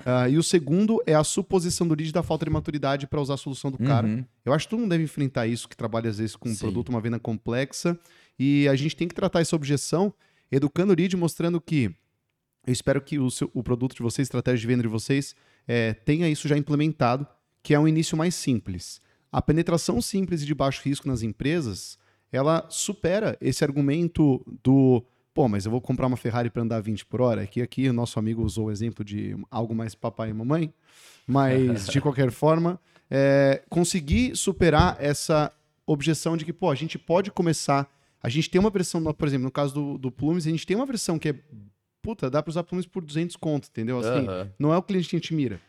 [0.04, 3.34] Ah, e o segundo é a suposição do lead da falta de maturidade para usar
[3.34, 4.06] a solução do cara.
[4.06, 4.24] Uhum.
[4.44, 6.60] Eu acho que todo mundo deve enfrentar isso, que trabalha às vezes com um Sim.
[6.60, 7.98] produto, uma venda complexa.
[8.38, 10.12] E a gente tem que tratar essa objeção
[10.50, 11.94] educando o lead, mostrando que
[12.66, 15.34] eu espero que o, seu- o produto de vocês, a estratégia de venda de vocês,
[15.66, 17.26] eh, tenha isso já implementado,
[17.62, 19.00] que é um início mais simples.
[19.30, 21.98] A penetração simples e de baixo risco nas empresas,
[22.30, 27.06] ela supera esse argumento do pô, mas eu vou comprar uma Ferrari para andar 20
[27.06, 27.42] por hora.
[27.42, 30.72] Aqui, aqui o nosso amigo usou o exemplo de algo mais papai e mamãe,
[31.26, 32.78] mas de qualquer forma,
[33.10, 35.52] é, conseguir superar essa
[35.86, 37.90] objeção de que, pô, a gente pode começar.
[38.22, 40.76] A gente tem uma versão, por exemplo, no caso do, do Plumes, a gente tem
[40.76, 41.34] uma versão que é.
[42.00, 44.00] Puta, dá para usar Plumes por 200 conto, entendeu?
[44.00, 44.26] Assim,
[44.58, 45.60] não é o cliente que a gente mira,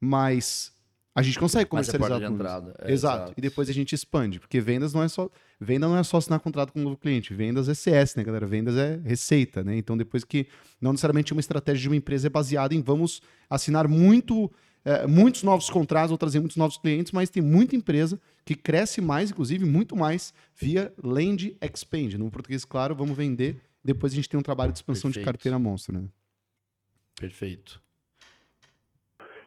[0.00, 0.72] mas
[1.20, 2.40] a gente consegue Mas é comercializar de Plumes.
[2.40, 2.74] entrada.
[2.80, 3.32] É, exato.
[3.36, 5.30] E depois a gente expande, porque vendas não é só
[5.60, 8.46] venda não é só assinar contrato com um novo cliente, vendas é CS, né, galera?
[8.46, 9.76] Vendas é receita, né?
[9.76, 10.46] Então depois que
[10.80, 14.50] não necessariamente uma estratégia de uma empresa é baseada em vamos assinar muito
[14.84, 19.00] é, muitos novos contratos ou trazer muitos novos clientes, mas tem muita empresa que cresce
[19.00, 22.14] mais, inclusive muito mais via land expand.
[22.16, 23.60] No português claro, vamos vender.
[23.84, 25.24] Depois a gente tem um trabalho de expansão de Perfeito.
[25.24, 26.04] carteira monstro, né?
[27.18, 27.82] Perfeito.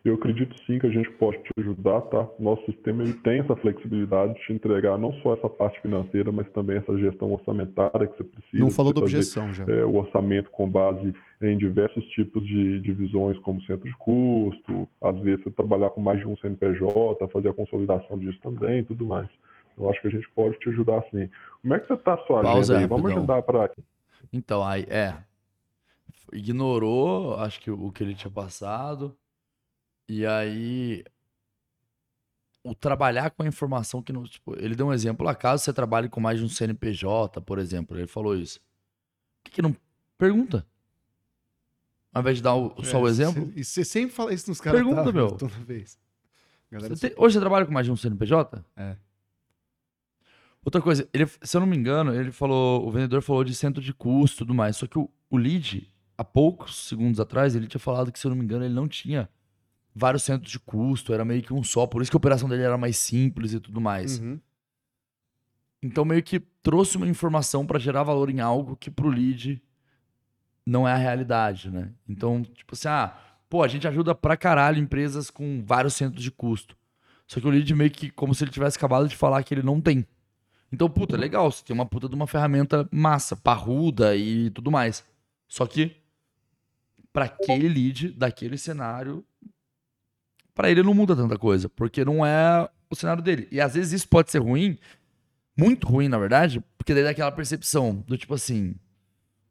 [0.06, 2.28] Eu acredito sim que a gente pode te ajudar, tá?
[2.38, 6.50] Nosso sistema ele tem essa flexibilidade de te entregar não só essa parte financeira, mas
[6.52, 8.62] também essa gestão orçamentária que você precisa.
[8.62, 9.64] Não falou da objeção já.
[9.66, 15.18] é, o orçamento com base em diversos tipos de divisões, como centro de custo, às
[15.22, 19.06] vezes você trabalhar com mais de um CNPJ, fazer a consolidação disso também e tudo
[19.06, 19.30] mais.
[19.78, 21.30] Eu acho que a gente pode te ajudar sim.
[21.62, 22.84] Como é que você está a sua Pausa agenda aí?
[22.84, 23.72] aí, Vamos ajudar para
[24.34, 25.16] Então, aí, é.
[26.34, 29.16] Ignorou, acho que o que ele tinha passado.
[30.14, 31.04] E aí.
[32.64, 34.24] O trabalhar com a informação que não.
[34.24, 37.60] Tipo, ele deu um exemplo lá, caso você trabalhe com mais de um CNPJ, por
[37.60, 38.60] exemplo, ele falou isso.
[38.60, 39.76] Por que, que não
[40.18, 40.66] pergunta?
[42.14, 43.48] Ao invés de dar o- só o É, exemplo.
[43.48, 44.80] cê- E você sempre fala isso nos caras.
[44.80, 45.12] Pergunta, tá?
[45.12, 45.32] meu.
[45.36, 46.00] Toda vez.
[46.72, 48.64] Galera, Você tem- hoje você trabalha com mais de um CNPJ?
[48.78, 48.96] É.
[50.64, 53.82] Outra coisa, ele, se eu não me engano, ele falou, o vendedor falou de centro
[53.84, 54.78] de custo e tudo mais.
[54.78, 58.30] Só que o, o lead, há poucos segundos atrás, ele tinha falado que, se eu
[58.30, 59.28] não me engano, ele não tinha
[59.96, 61.86] vários centros de custo, era meio que um só.
[61.86, 64.20] Por isso que a operação dele era mais simples e tudo mais.
[64.20, 64.40] Uhum.
[65.82, 69.62] Então, meio que trouxe uma informação para gerar valor em algo que pro lead
[70.66, 71.92] não é a realidade, né?
[72.08, 73.14] Então, tipo assim, ah,
[73.50, 76.78] pô, a gente ajuda pra caralho empresas com vários centros de custo.
[77.28, 79.64] Só que o lead meio que como se ele tivesse acabado de falar que ele
[79.64, 80.08] não tem.
[80.72, 85.04] Então, puta, legal, você tem uma puta de uma ferramenta massa, parruda e tudo mais.
[85.48, 85.96] Só que
[87.12, 89.24] pra aquele lead daquele cenário,
[90.54, 93.48] pra ele não muda tanta coisa, porque não é o cenário dele.
[93.52, 94.78] E às vezes isso pode ser ruim,
[95.58, 98.76] muito ruim, na verdade, porque daí dá aquela percepção do tipo assim,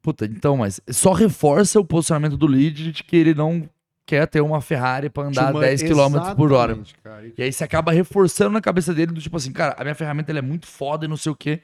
[0.01, 3.69] puta, então, mas só reforça o posicionamento do lead de que ele não
[4.05, 6.77] quer ter uma Ferrari pra andar Uma- 10 km por hora.
[7.03, 7.31] Cara.
[7.37, 10.31] E aí você acaba reforçando na cabeça dele do tipo assim, cara, a minha ferramenta
[10.31, 11.61] é muito foda e não sei o quê.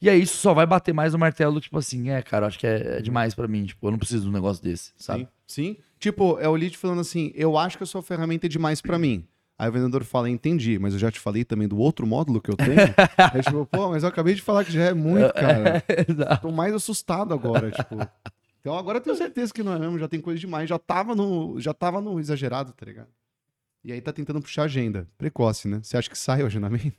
[0.00, 2.66] E aí isso só vai bater mais no martelo, tipo assim, é, cara, acho que
[2.66, 3.66] é, é demais pra mim.
[3.66, 5.28] Tipo, eu não preciso de um negócio desse, sabe?
[5.46, 5.76] Sim.
[5.76, 5.76] Sim.
[6.02, 8.98] Tipo, é o lead falando assim: eu acho que a sua ferramenta é demais pra
[8.98, 9.24] mim.
[9.56, 12.50] Aí o vendedor fala, entendi, mas eu já te falei também do outro módulo que
[12.50, 12.74] eu tenho.
[13.32, 15.80] Aí, tipo, pô, mas eu acabei de falar que já é muito, cara.
[16.08, 16.42] Exato.
[16.42, 17.94] Tô mais assustado agora, tipo.
[18.60, 21.14] Então agora eu tenho certeza que não é mesmo, já tem coisa demais, já tava
[21.14, 23.08] no, já tava no exagerado, tá ligado?
[23.84, 25.06] E aí tá tentando puxar a agenda.
[25.16, 25.78] Precoce, né?
[25.84, 26.96] Você acha que sai o agendamento?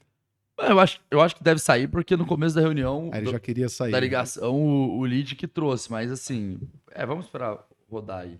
[0.60, 3.32] Eu acho, eu acho que deve sair porque no começo da reunião Aí ele do-
[3.32, 3.91] já queria sair.
[3.91, 6.60] da ligação, o, o lead que trouxe, mas assim,
[6.91, 7.58] é, vamos esperar
[7.89, 8.39] rodar aí.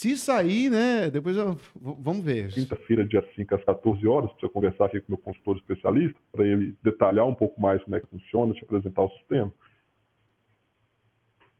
[0.00, 1.10] Se sair, né?
[1.10, 2.48] Depois eu, vamos ver.
[2.54, 6.18] Quinta-feira, dia 5, às 14 horas, para eu conversar aqui com o meu consultor especialista,
[6.32, 9.52] para ele detalhar um pouco mais como é que funciona, te apresentar o sistema.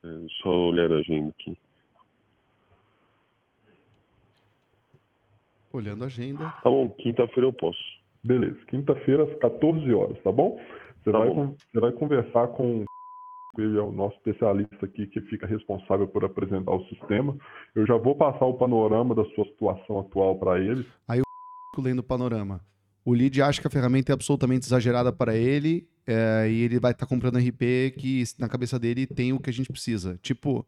[0.03, 0.09] É,
[0.43, 1.55] só olhar a agenda aqui.
[5.71, 6.49] Olhando a agenda.
[6.63, 7.79] Tá bom, quinta-feira eu posso.
[8.25, 10.59] Beleza, quinta-feira às 14 horas, tá bom?
[11.05, 11.55] Você, Tá vai, bom.
[11.71, 12.87] você vai conversar com
[13.59, 17.37] ele é o nosso especialista aqui que fica responsável por apresentar o sistema.
[17.75, 20.87] Eu já vou passar o panorama da sua situação atual para ele.
[21.79, 22.61] lendo o panorama.
[23.05, 26.93] O lead acha que a ferramenta é absolutamente exagerada para ele é, e ele vai
[26.93, 30.19] estar comprando RP que na cabeça dele tem o que a gente precisa.
[30.23, 30.67] Tipo,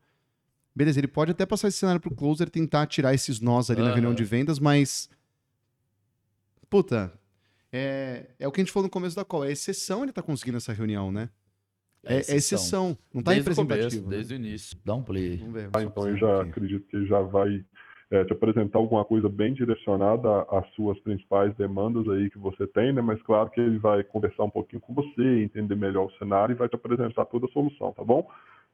[0.74, 3.86] beleza, ele pode até passar esse cenário pro closer tentar tirar esses nós ali na
[3.86, 3.94] Aham.
[3.94, 5.10] reunião de vendas, mas.
[6.70, 7.12] Puta.
[7.70, 9.44] É, é o que a gente falou no começo da call.
[9.44, 11.28] É exceção ele tá conseguindo essa reunião, né?
[12.04, 12.96] É, é exceção.
[13.12, 13.88] Não tá o representativo.
[13.88, 14.16] começo, né?
[14.16, 14.78] desde o início.
[14.84, 15.36] Dá um play.
[15.36, 15.70] Vamos ver.
[15.70, 15.80] Tá?
[15.80, 16.50] só Então eu já aqui.
[16.50, 17.64] acredito que ele já vai
[18.10, 22.92] é, te apresentar alguma coisa bem direcionada às suas principais demandas aí que você tem,
[22.92, 23.00] né?
[23.00, 26.56] Mas claro que ele vai conversar um pouquinho com você, entender melhor o cenário e
[26.56, 28.28] vai te apresentar toda a solução, tá bom?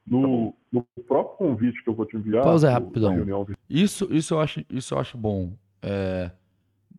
[0.05, 3.13] No, no próprio convite que eu vou te enviar, Pausa rapidão.
[3.13, 5.53] reunião Isso, isso, eu acho, isso eu acho bom.
[5.81, 6.31] É,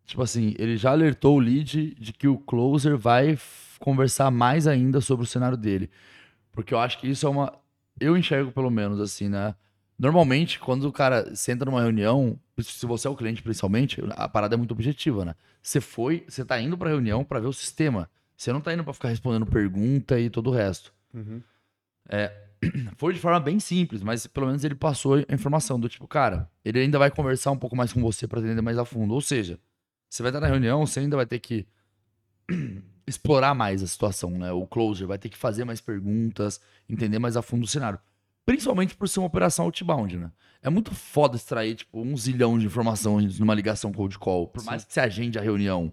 [0.07, 3.37] tipo assim, ele já alertou o lead de que o closer vai
[3.81, 5.91] conversar mais ainda sobre o cenário dele.
[6.53, 7.53] Porque eu acho que isso é uma.
[7.99, 9.55] Eu enxergo pelo menos assim, né?
[9.99, 14.55] Normalmente, quando o cara senta numa reunião, se você é o cliente principalmente, a parada
[14.55, 15.35] é muito objetiva, né?
[15.63, 18.09] Você foi, você tá indo pra reunião pra ver o sistema.
[18.35, 20.95] Você não tá indo pra ficar respondendo pergunta e todo o resto.
[21.13, 21.43] Uhum.
[22.97, 26.51] Foi de forma bem simples, mas pelo menos ele passou a informação do tipo, cara,
[26.65, 29.15] ele ainda vai conversar um pouco mais com você para entender mais a fundo.
[29.15, 29.59] Ou seja,
[30.09, 31.67] você vai estar na reunião, você ainda vai ter que
[33.11, 34.53] explorar mais a situação, né?
[34.53, 37.99] O closer vai ter que fazer mais perguntas, entender mais a fundo o cenário.
[38.47, 40.33] Principalmente por ser uma operação outbound, né?
[40.63, 44.85] É muito foda extrair, tipo, um zilhão de informações numa ligação cold call, por mais
[44.85, 45.93] que você agende a reunião.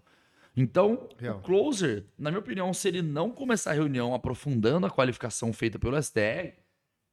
[0.55, 1.37] Então, Real.
[1.37, 5.77] o closer, na minha opinião, se ele não começar a reunião aprofundando a qualificação feita
[5.77, 6.53] pelo SDR,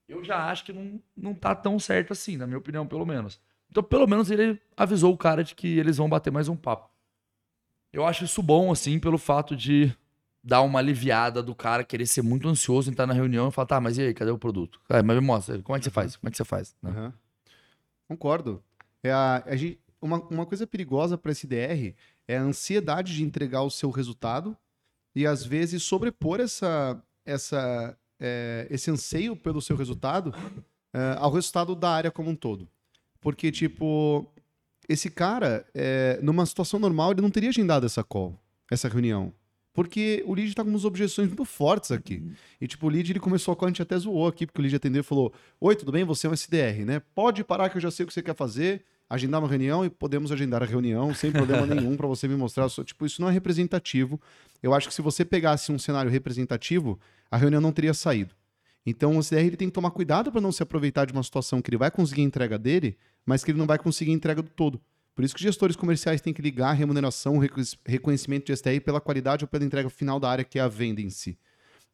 [0.09, 3.41] eu já acho que não, não tá tão certo assim, na minha opinião, pelo menos.
[3.71, 6.94] Então, pelo menos ele avisou o cara de que eles vão bater mais um papo.
[7.95, 9.97] Eu acho isso bom, assim, pelo fato de
[10.43, 13.81] dar uma aliviada do cara querer ser muito ansioso estar na reunião e falar, tá,
[13.81, 14.81] mas e aí, cadê o produto?
[14.89, 16.17] Ah, mas me mostra, como é que você faz?
[16.17, 16.75] Como é que você faz?
[16.85, 17.15] Aham.
[18.09, 18.61] Concordo.
[19.01, 21.95] É a, a gente, uma, uma coisa perigosa para esse DR
[22.27, 24.57] é a ansiedade de entregar o seu resultado
[25.15, 30.35] e, às vezes, sobrepor essa, essa, é, esse anseio pelo seu resultado
[30.93, 32.69] é, ao resultado da área como um todo.
[33.21, 34.29] Porque, tipo,
[34.89, 38.39] esse cara, é, numa situação normal, ele não teria agendado essa call,
[38.71, 39.33] essa reunião.
[39.73, 42.23] Porque o lead tá com umas objeções muito fortes aqui.
[42.61, 44.63] E, tipo, o lead, ele começou a call, a gente até zoou aqui, porque o
[44.63, 46.05] lead atendeu e falou: Oi, tudo bem?
[46.05, 47.03] Você é um SDR, né?
[47.13, 49.91] Pode parar que eu já sei o que você quer fazer, agendar uma reunião e
[49.91, 52.69] podemos agendar a reunião sem problema nenhum para você me mostrar.
[52.69, 54.21] sua- Tipo, isso não é representativo.
[54.63, 56.97] Eu acho que se você pegasse um cenário representativo,
[57.29, 58.33] a reunião não teria saído.
[58.87, 61.63] Então o SDR ele tem que tomar cuidado para não se aproveitar de uma situação
[61.63, 64.43] que ele vai conseguir a entrega dele, mas que ele não vai conseguir a entrega
[64.43, 64.81] do todo.
[65.15, 67.39] Por isso que gestores comerciais têm que ligar a remuneração,
[67.87, 71.01] reconhecimento de STR pela qualidade ou pela entrega final da área que é a venda
[71.01, 71.39] em si.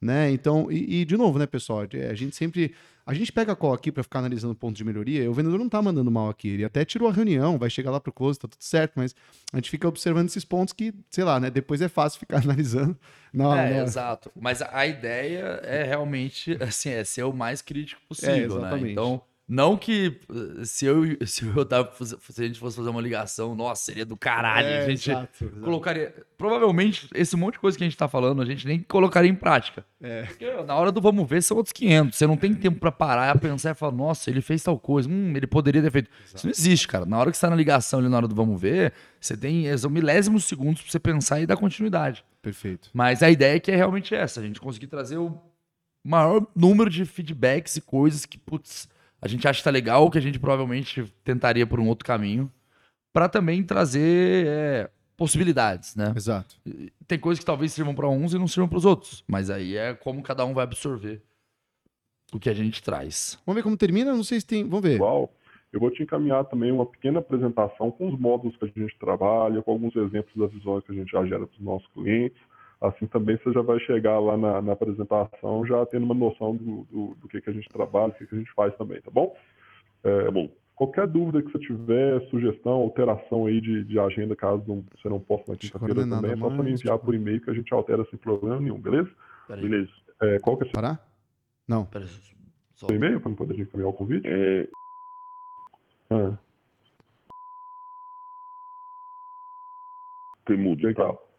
[0.01, 0.31] Né?
[0.31, 1.87] Então, e, e, de novo, né, pessoal?
[1.93, 2.75] é, A gente sempre.
[3.07, 5.29] A gente pega a call aqui para ficar analisando pontos de melhoria.
[5.29, 6.49] O vendedor não tá mandando mal aqui.
[6.49, 9.15] Ele até tirou a reunião, vai chegar lá pro close, tá tudo certo, mas
[9.53, 11.51] a gente fica observando esses pontos que, sei lá, né?
[11.51, 12.97] Depois é fácil ficar analisando.
[13.33, 14.31] Não, é, não- exato.
[14.39, 18.91] Mas a ideia é realmente, assim, é ser o mais crítico possível, É, né?
[18.91, 19.21] Então,
[19.51, 23.53] não que uh, se eu, se eu tava, se a gente fosse fazer uma ligação,
[23.57, 24.69] nossa, seria do caralho.
[24.69, 25.61] É, a gente exato, exato.
[25.61, 26.15] colocaria.
[26.39, 29.35] Provavelmente, esse monte de coisa que a gente tá falando, a gente nem colocaria em
[29.35, 29.85] prática.
[30.01, 30.23] É.
[30.23, 32.17] Porque na hora do vamos ver são outros 500.
[32.17, 35.09] Você não tem tempo pra parar e pensar e falar, nossa, ele fez tal coisa,
[35.09, 36.09] hum, ele poderia ter feito.
[36.33, 37.05] Isso não existe, cara.
[37.05, 39.67] Na hora que você tá na ligação ali na hora do vamos ver, você tem
[39.67, 42.25] é, são milésimos segundos pra você pensar e dar continuidade.
[42.41, 42.89] Perfeito.
[42.95, 45.37] Mas a ideia é que é realmente essa, a gente conseguir trazer o
[46.05, 48.89] maior número de feedbacks e coisas que, putz,
[49.21, 52.51] a gente acha que tá legal, que a gente provavelmente tentaria por um outro caminho,
[53.13, 56.13] para também trazer é, possibilidades, né?
[56.17, 56.57] Exato.
[57.07, 59.77] Tem coisas que talvez sirvam para uns e não sirvam para os outros, mas aí
[59.77, 61.23] é como cada um vai absorver
[62.33, 63.39] o que a gente traz.
[63.45, 64.15] Vamos ver como termina?
[64.15, 64.65] Não sei se tem.
[64.65, 64.95] Vamos ver.
[64.95, 65.33] igual,
[65.73, 69.63] eu vou te encaminhar também uma pequena apresentação com os módulos que a gente trabalha,
[69.63, 72.41] com alguns exemplos das visões que a gente já gera para os nossos clientes.
[72.81, 76.85] Assim também você já vai chegar lá na, na apresentação já tendo uma noção do,
[76.85, 79.11] do, do que, que a gente trabalha, o que, que a gente faz também, tá
[79.11, 79.37] bom?
[80.03, 80.49] É, Tá bom.
[80.75, 85.21] Qualquer dúvida que você tiver, sugestão, alteração aí de, de agenda, caso não- você não
[85.21, 88.03] possa na quinta-feira também, é só você me enviar por e-mail que a gente altera
[88.09, 89.11] sem problema nenhum, beleza?
[89.47, 89.91] Peraí, Beleza.
[90.23, 91.07] É, qual que é Parar?
[91.69, 91.85] Não.
[91.85, 92.09] peraí,
[92.77, 94.27] só- seu e-mail para não poder encaminhar o convite?
[94.27, 94.69] É,
[96.13, 96.39] Ah,
[100.47, 100.89] Temudo, tá?
[100.89, 101.30] legal.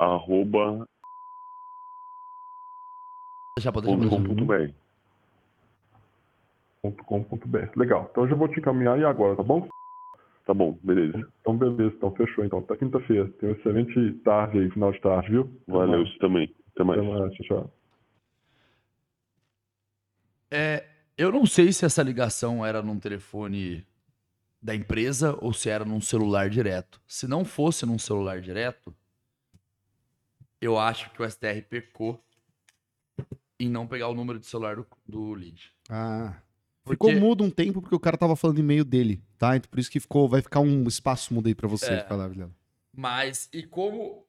[0.00, 0.88] Arroba
[3.62, 4.72] com.br.
[7.04, 7.70] .com.br.
[7.76, 8.08] Legal.
[8.10, 9.68] Então eu já vou te encaminhar aí agora, tá bom?
[10.46, 11.18] Tá bom, beleza.
[11.42, 12.60] Então beleza, então fechou então.
[12.60, 13.28] Até quinta-feira.
[13.38, 15.60] Tenha uma excelente tarde aí, final de tarde, viu?
[15.68, 16.54] Valeu, você também.
[16.74, 17.00] Até mais.
[17.00, 17.74] Até mais, tchau, tchau.
[20.50, 20.86] É,
[21.18, 23.86] eu não sei se essa ligação era num telefone
[24.62, 27.00] da empresa ou se era num celular direto.
[27.06, 28.94] Se não fosse num celular direto,
[30.60, 32.22] eu acho que o STR pecou
[33.58, 35.72] em não pegar o número de celular do, do lead.
[35.88, 36.34] Ah.
[36.82, 39.56] Porque- Ficou mudo um tempo porque o cara tava falando e-mail dele, tá?
[39.56, 41.92] Então por isso que ficou, vai ficar um espaço mudo aí pra você.
[41.94, 42.04] É.
[42.04, 42.30] falar.
[42.96, 44.24] Mas, e como.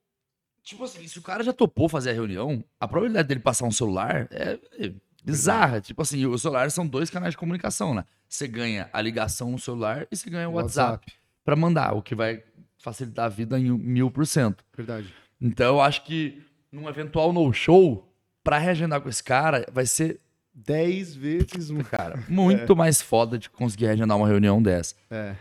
[0.63, 3.71] Tipo assim, se o cara já topou fazer a reunião, a probabilidade dele passar um
[3.71, 5.81] celular é, é bizarra.
[5.81, 8.05] Tipo assim, os celulares são dois canais de comunicação, né?
[8.27, 11.11] Você ganha a ligação no celular e você ganha o WhatsApp,
[11.43, 12.43] pra mandar, o que vai
[12.77, 14.63] facilitar a vida em mil por cento.
[14.75, 15.11] Verdade.
[15.41, 18.07] Então eu acho que num eventual no-show,
[18.43, 20.21] pra reagendar com esse cara, vai ser,
[20.53, 21.81] Dez vezes um.
[21.81, 24.95] cara, muito mais foda de conseguir reagendar uma reunião dessa.
[25.09, 25.35] É.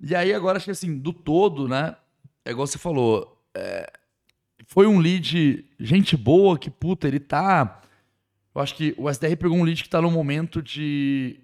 [0.00, 1.96] E aí, agora, acho que assim, do todo, né?
[2.44, 3.42] É igual você falou.
[3.54, 3.90] é,
[4.66, 7.82] foi um lead, gente boa, que puta, ele tá.
[8.54, 11.40] Eu acho que o SDR pegou um lead que tá num momento de.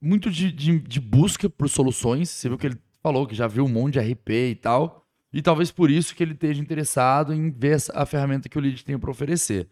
[0.00, 2.30] Muito de, de, de busca por soluções.
[2.30, 5.05] Você viu que ele falou que já viu um monte de RP e tal.
[5.36, 8.82] E talvez por isso que ele esteja interessado em ver a ferramenta que o lead
[8.82, 9.68] tem para oferecer.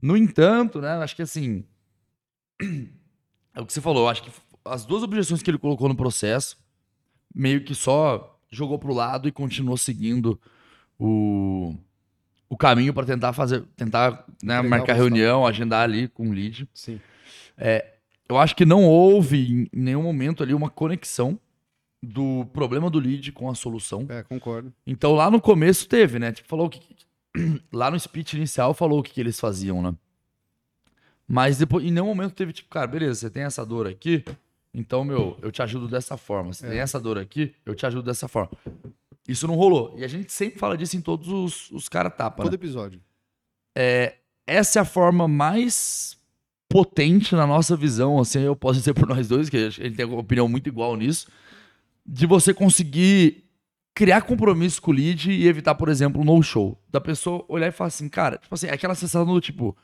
[0.00, 0.92] No entanto, né?
[0.92, 1.62] Acho que assim.
[3.56, 4.08] É o que você falou.
[4.08, 4.30] Acho que
[4.64, 6.56] as duas objeções que ele colocou no processo
[7.32, 10.40] meio que só jogou pro lado e continuou seguindo
[10.98, 11.72] o,
[12.48, 16.68] o caminho para tentar fazer, tentar né, o marcar reunião, agendar ali com o lead.
[16.74, 16.98] Sim.
[18.28, 21.38] Eu acho que não houve em nenhum momento ali uma conexão
[22.04, 24.06] do problema do lead com a solução.
[24.08, 24.72] É, concordo.
[24.86, 26.32] Então lá no começo teve, né?
[26.32, 26.80] Tipo, falou que
[27.72, 29.94] lá no speech inicial falou o que, que eles faziam, né?
[31.26, 34.22] Mas depois, em nenhum momento teve tipo, cara, beleza, você tem essa dor aqui,
[34.74, 36.52] então, meu, eu te ajudo dessa forma.
[36.52, 38.50] Você tem essa dor aqui, eu te ajudo dessa forma.
[39.26, 39.94] Isso não rolou.
[39.96, 42.50] E a gente sempre fala disso em todos os, os cara tapa, né?
[42.50, 43.00] Todo episódio.
[44.46, 46.18] essa é a forma mais
[46.68, 50.04] potente na nossa visão, assim, eu posso dizer por nós dois, que a gente tem
[50.04, 51.28] uma opinião muito igual nisso,
[52.06, 53.44] de você conseguir
[53.94, 56.78] criar compromisso com o lead e evitar, por exemplo, um no-show.
[56.90, 59.76] Da pessoa olhar e falar assim, cara, tipo assim, aquela sensação do tipo,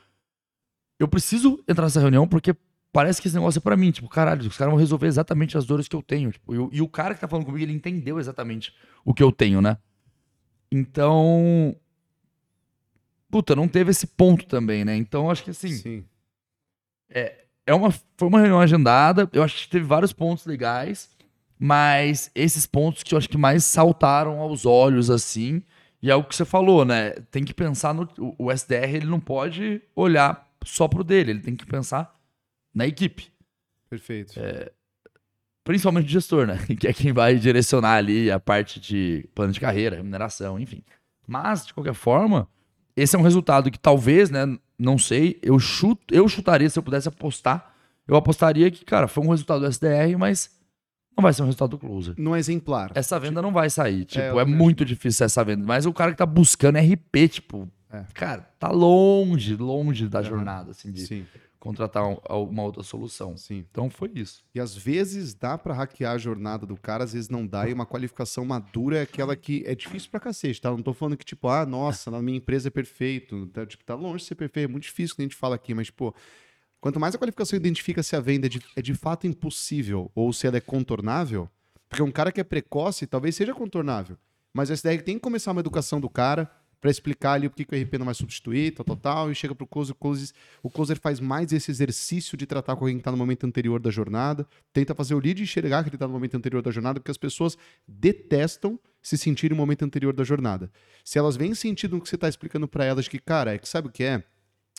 [0.99, 2.53] eu preciso entrar nessa reunião porque
[2.91, 3.89] parece que esse negócio é pra mim.
[3.89, 6.31] Tipo, caralho, os caras vão resolver exatamente as dores que eu tenho.
[6.31, 8.73] Tipo, e, o- e o cara que tá falando comigo, ele entendeu exatamente
[9.05, 9.77] o que eu tenho, né?
[10.69, 11.75] Então,
[13.29, 14.95] puta, não teve esse ponto também, né?
[14.95, 16.05] Então, acho que assim, Sim.
[17.09, 19.29] é uma, foi uma reunião agendada.
[19.33, 21.09] Eu acho que teve vários pontos legais,
[21.63, 25.61] mas esses pontos que eu acho que mais saltaram aos olhos, assim,
[26.01, 27.11] e é o que você falou, né?
[27.29, 28.09] Tem que pensar no.
[28.39, 32.19] O, SDR, ele não pode olhar só pro dele, ele tem que pensar
[32.73, 33.31] na equipe.
[33.87, 34.33] Perfeito.
[35.63, 36.57] Principalmente o gestor, né?
[36.79, 40.83] Que é quem vai direcionar ali a parte de plano de carreira, remuneração, enfim.
[41.27, 42.47] Mas, de qualquer forma,
[42.95, 44.47] esse é um resultado que talvez, né?
[44.79, 47.75] Não sei, eu chuto, eu chutaria se eu pudesse apostar.
[48.07, 50.59] Eu apostaria que, cara, foi um resultado do SDR, mas
[51.17, 52.15] não vai ser um resultado do closer.
[52.17, 52.91] Não é exemplar.
[52.95, 54.05] Essa venda não vai sair.
[54.05, 55.63] Tipo, eu é, também muito difícil essa venda.
[55.65, 58.03] Mas o cara que tá buscando RP, tipo, É.
[58.13, 61.25] cara, tá longe, longe da jornada, assim, de Sim,
[61.59, 62.17] contratar um-
[62.49, 63.37] uma outra solução.
[63.37, 63.63] sim.
[63.69, 64.43] Então foi isso.
[64.55, 67.69] E às vezes dá pra hackear a jornada do cara, às vezes não dá.
[67.69, 70.71] E uma qualificação madura é aquela que é difícil pra cacete, tá?
[70.71, 73.45] Não tô falando que, tipo, ah, nossa, na minha empresa é perfeito.
[73.47, 74.65] Tá, tipo, tá longe de ser perfeito.
[74.69, 76.15] É muito difícil que a gente fala aqui, mas, tipo,
[76.81, 80.33] quanto mais a qualificação identifica se a venda é de, é de fato impossível ou
[80.33, 81.49] se ela é contornável,
[81.87, 84.17] porque um cara que é precoce talvez seja contornável.
[84.53, 86.51] Mas o SDR tem que começar uma educação do cara,
[86.81, 89.35] para explicar ali o que, que o RP não vai substituir, tal, tal, tal, e
[89.35, 90.29] chega closer, o closer,
[90.63, 93.79] o closer faz mais esse exercício de tratar com alguém que tá no momento anterior
[93.79, 96.99] da jornada, tenta fazer o lead enxergar que ele tá no momento anterior da jornada,
[96.99, 97.55] porque as pessoas
[97.87, 100.71] detestam se sentirem no momento anterior da jornada.
[101.05, 103.69] Se elas veem sentido no que você tá explicando para elas, que, cara, é que
[103.69, 104.23] sabe o que é?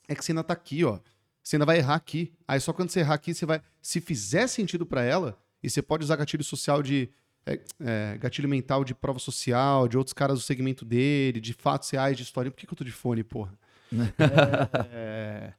[0.09, 0.99] É que você ainda tá aqui, ó.
[1.43, 2.33] Você ainda vai errar aqui.
[2.47, 3.61] Aí só quando você errar aqui, você vai.
[3.81, 7.11] Se fizer sentido para ela, e você pode usar gatilho social de
[7.45, 11.91] é, é, gatilho mental de prova social, de outros caras do segmento dele, de fatos
[11.91, 12.51] reais, de história.
[12.51, 13.53] Por que, que eu tô de fone, porra?
[14.93, 15.53] é,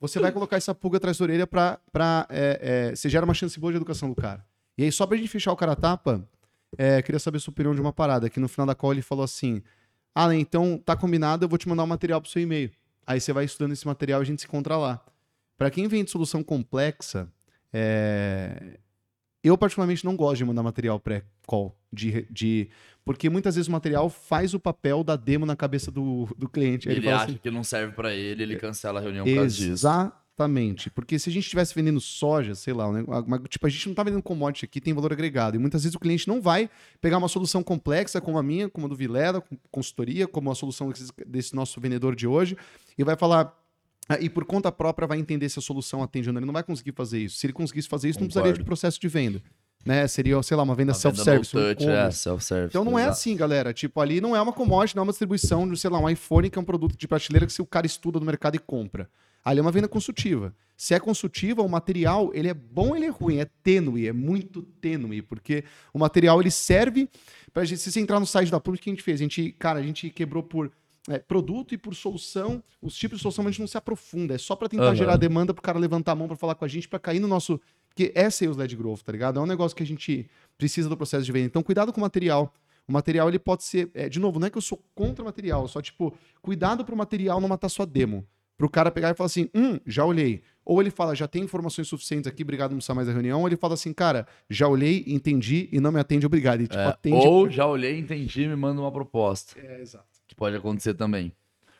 [0.00, 1.78] você vai colocar essa pulga atrás da orelha pra.
[1.92, 4.44] pra é, é, você gera uma chance boa de educação do cara.
[4.76, 6.26] E aí, só pra gente fechar o cara tapa,
[6.76, 8.30] é, queria saber sua opinião de uma parada.
[8.30, 9.62] Que no final da call ele falou assim:
[10.14, 12.70] Ah, então tá combinado, eu vou te mandar um material pro seu e-mail.
[13.06, 15.04] Aí você vai estudando esse material e a gente se encontra lá.
[15.58, 17.28] Para quem vem de solução complexa,
[17.72, 18.78] é,
[19.42, 21.76] eu, particularmente, não gosto de mandar material pré-call.
[21.92, 22.68] De, de,
[23.04, 26.88] porque muitas vezes o material faz o papel da demo na cabeça do, do cliente.
[26.88, 29.56] ele, ele acha assim, que não serve para ele, ele cancela a reunião por causa
[29.56, 29.72] disso.
[29.72, 30.90] Exatamente.
[30.90, 33.02] Porque se a gente estivesse vendendo soja, sei lá, né,
[33.48, 35.56] tipo, a gente não está vendendo commodity aqui, tem valor agregado.
[35.56, 38.86] E muitas vezes o cliente não vai pegar uma solução complexa como a minha, como
[38.86, 40.92] a do Vilela, com consultoria, como a solução
[41.26, 42.56] desse nosso vendedor de hoje,
[42.96, 43.52] e vai falar
[44.20, 46.40] e por conta própria vai entender se a solução atende ou não.
[46.40, 47.38] Ele não vai conseguir fazer isso.
[47.38, 48.34] Se ele conseguisse fazer isso, Concordo.
[48.34, 49.42] não precisaria de processo de venda.
[49.84, 50.06] Né?
[50.08, 51.56] Seria, sei lá, uma venda self-service.
[51.56, 52.70] Um é, self-service.
[52.70, 53.72] Então não é assim, galera.
[53.72, 56.50] Tipo, ali não é uma commodity, não é uma distribuição de, sei lá, um iPhone
[56.50, 59.08] que é um produto de prateleira que se o cara estuda no mercado e compra.
[59.44, 60.54] Ali é uma venda consultiva.
[60.76, 63.38] Se é consultiva, o material, ele é bom ele é ruim?
[63.38, 67.08] É tênue, é muito tênue, porque o material ele serve
[67.52, 69.20] para gente, se você entrar no site da Plum, o que a gente fez?
[69.20, 70.70] A gente, cara, a gente quebrou por
[71.08, 74.34] é, produto e por solução, os tipos de solução a gente não se aprofunda.
[74.34, 74.94] É só para tentar uhum.
[74.94, 77.28] gerar demanda pro cara levantar a mão para falar com a gente, para cair no
[77.28, 77.60] nosso.
[77.88, 79.38] Porque é sales-led growth, tá ligado?
[79.38, 81.46] É um negócio que a gente precisa do processo de venda.
[81.46, 82.52] Então, cuidado com o material.
[82.86, 83.90] O material, ele pode ser.
[83.94, 86.96] É, de novo, não é que eu sou contra o material, só tipo, cuidado pro
[86.96, 88.26] material não matar sua demo.
[88.56, 90.42] Pro cara pegar e falar assim, hum, já olhei.
[90.64, 93.40] Ou ele fala, já tem informações suficientes aqui, obrigado, não precisa mais da reunião.
[93.40, 96.60] Ou ele fala assim, cara, já olhei, entendi e não me atende, obrigado.
[96.60, 97.26] E, tipo, é, atende...
[97.26, 99.58] Ou já olhei, entendi me manda uma proposta.
[99.60, 101.34] É, exato que pode acontecer também.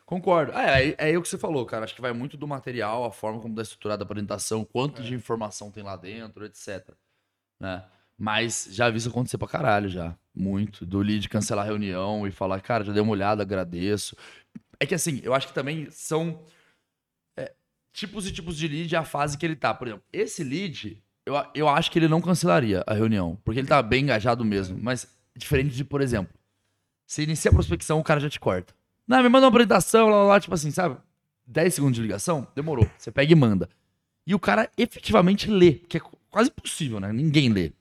[0.05, 0.53] Concordo.
[0.53, 1.85] É, é, é o que você falou, cara.
[1.85, 5.05] Acho que vai muito do material, a forma como está estruturada a apresentação, quanto é.
[5.05, 6.91] de informação tem lá dentro, etc.
[7.61, 7.85] Né?
[8.17, 10.17] Mas já vi isso acontecer pra caralho já.
[10.35, 10.85] Muito.
[10.85, 14.17] Do lead cancelar a reunião e falar, cara, já dei uma olhada, agradeço.
[14.81, 16.43] É que assim, eu acho que também são
[17.37, 17.53] é,
[17.93, 19.75] tipos e tipos de lead a fase que ele tá.
[19.75, 23.69] Por exemplo, esse lead, eu, eu acho que ele não cancelaria a reunião, porque ele
[23.69, 24.79] tá bem engajado mesmo.
[24.81, 25.07] Mas
[25.37, 26.38] diferente de, por exemplo,
[27.09, 28.75] você inicia a prospecção, o cara já te corta.
[29.07, 30.99] Não, me manda uma apresentação, lá, lá, tipo assim, sabe?
[31.47, 32.87] 10 segundos de ligação, demorou.
[32.99, 33.67] Você pega e manda.
[34.27, 37.11] E o cara efetivamente lê, que é quase impossível, né?
[37.11, 37.73] Ninguém lê.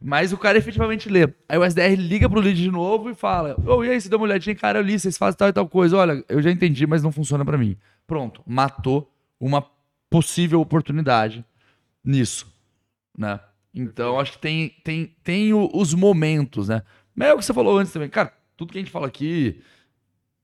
[0.00, 1.28] Mas o cara efetivamente lê.
[1.48, 4.08] Aí o SDR liga pro lead de novo e fala: Ô, oh, e aí, você
[4.08, 5.96] deu uma olhadinha, cara, eu li, vocês fazem tal e tal coisa.
[5.96, 7.76] Olha, eu já entendi, mas não funciona para mim.
[8.06, 9.66] Pronto, matou uma
[10.08, 11.44] possível oportunidade
[12.04, 12.46] nisso,
[13.18, 13.40] né?
[13.74, 16.82] Então, acho que tem, tem, tem os momentos, né?
[17.16, 18.10] Mas é o que você falou antes também.
[18.10, 19.60] Cara, tudo que a gente fala aqui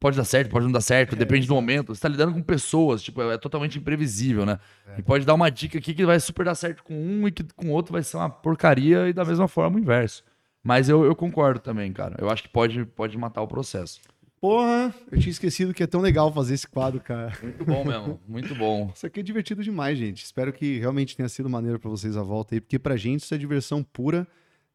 [0.02, 1.94] pode dar certo, pode não dar certo, é, depende do momento.
[1.94, 4.58] Você tá lidando com pessoas, tipo, é totalmente imprevisível, né?
[4.88, 4.98] É.
[4.98, 7.44] E pode dar uma dica aqui que vai super dar certo com um e que
[7.54, 10.24] com o outro vai ser uma porcaria e da mesma forma o inverso.
[10.62, 12.16] Mas eu, eu concordo também, cara.
[12.18, 14.00] Eu acho que pode, pode matar o processo.
[14.40, 17.32] Porra, eu tinha esquecido que é tão legal fazer esse quadro, cara.
[17.40, 18.90] Muito bom mesmo, muito bom.
[18.94, 20.24] Isso aqui é divertido demais, gente.
[20.24, 23.32] Espero que realmente tenha sido maneiro para vocês a volta aí, porque pra gente isso
[23.32, 24.26] é diversão pura.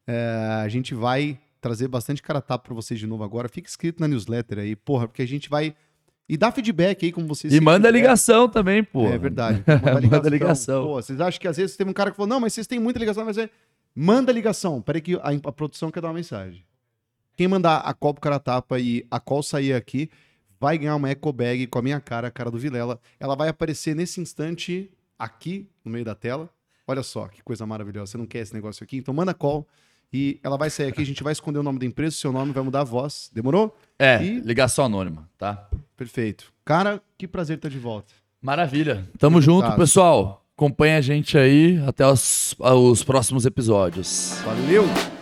[0.06, 3.48] É, a gente vai trazer bastante cara tapa pra vocês de novo agora.
[3.48, 5.74] Fica inscrito na newsletter aí, porra, porque a gente vai.
[6.28, 7.52] E dá feedback aí, como vocês.
[7.52, 9.06] E manda ligação também, pô.
[9.06, 9.64] É verdade.
[9.66, 10.10] Manda ligação.
[10.10, 10.84] manda ligação.
[10.84, 12.78] Pô, vocês acham que às vezes teve um cara que falou, não, mas vocês têm
[12.78, 13.48] muita ligação, mas é.
[13.94, 14.80] Manda ligação.
[14.80, 16.64] Peraí que a, a produção quer dar uma mensagem.
[17.36, 20.10] Quem mandar a copo cara tapa e a call sair aqui,
[20.60, 23.00] vai ganhar uma eco bag com a minha cara, a cara do Vilela.
[23.18, 26.50] Ela vai aparecer nesse instante aqui no meio da tela.
[26.86, 28.12] Olha só que coisa maravilhosa.
[28.12, 28.96] Você não quer esse negócio aqui?
[28.96, 29.66] Então manda call.
[30.12, 32.52] E ela vai sair aqui, a gente vai esconder o nome da empresa, seu nome
[32.52, 33.30] vai mudar a voz.
[33.32, 33.76] Demorou?
[33.98, 34.40] É, e...
[34.40, 35.68] ligação anônima, tá?
[35.96, 36.52] Perfeito.
[36.64, 38.12] Cara, que prazer estar de volta.
[38.40, 39.08] Maravilha.
[39.18, 40.44] Tamo junto, pessoal.
[40.56, 44.40] Acompanha a gente aí até os, os próximos episódios.
[44.44, 45.17] Valeu!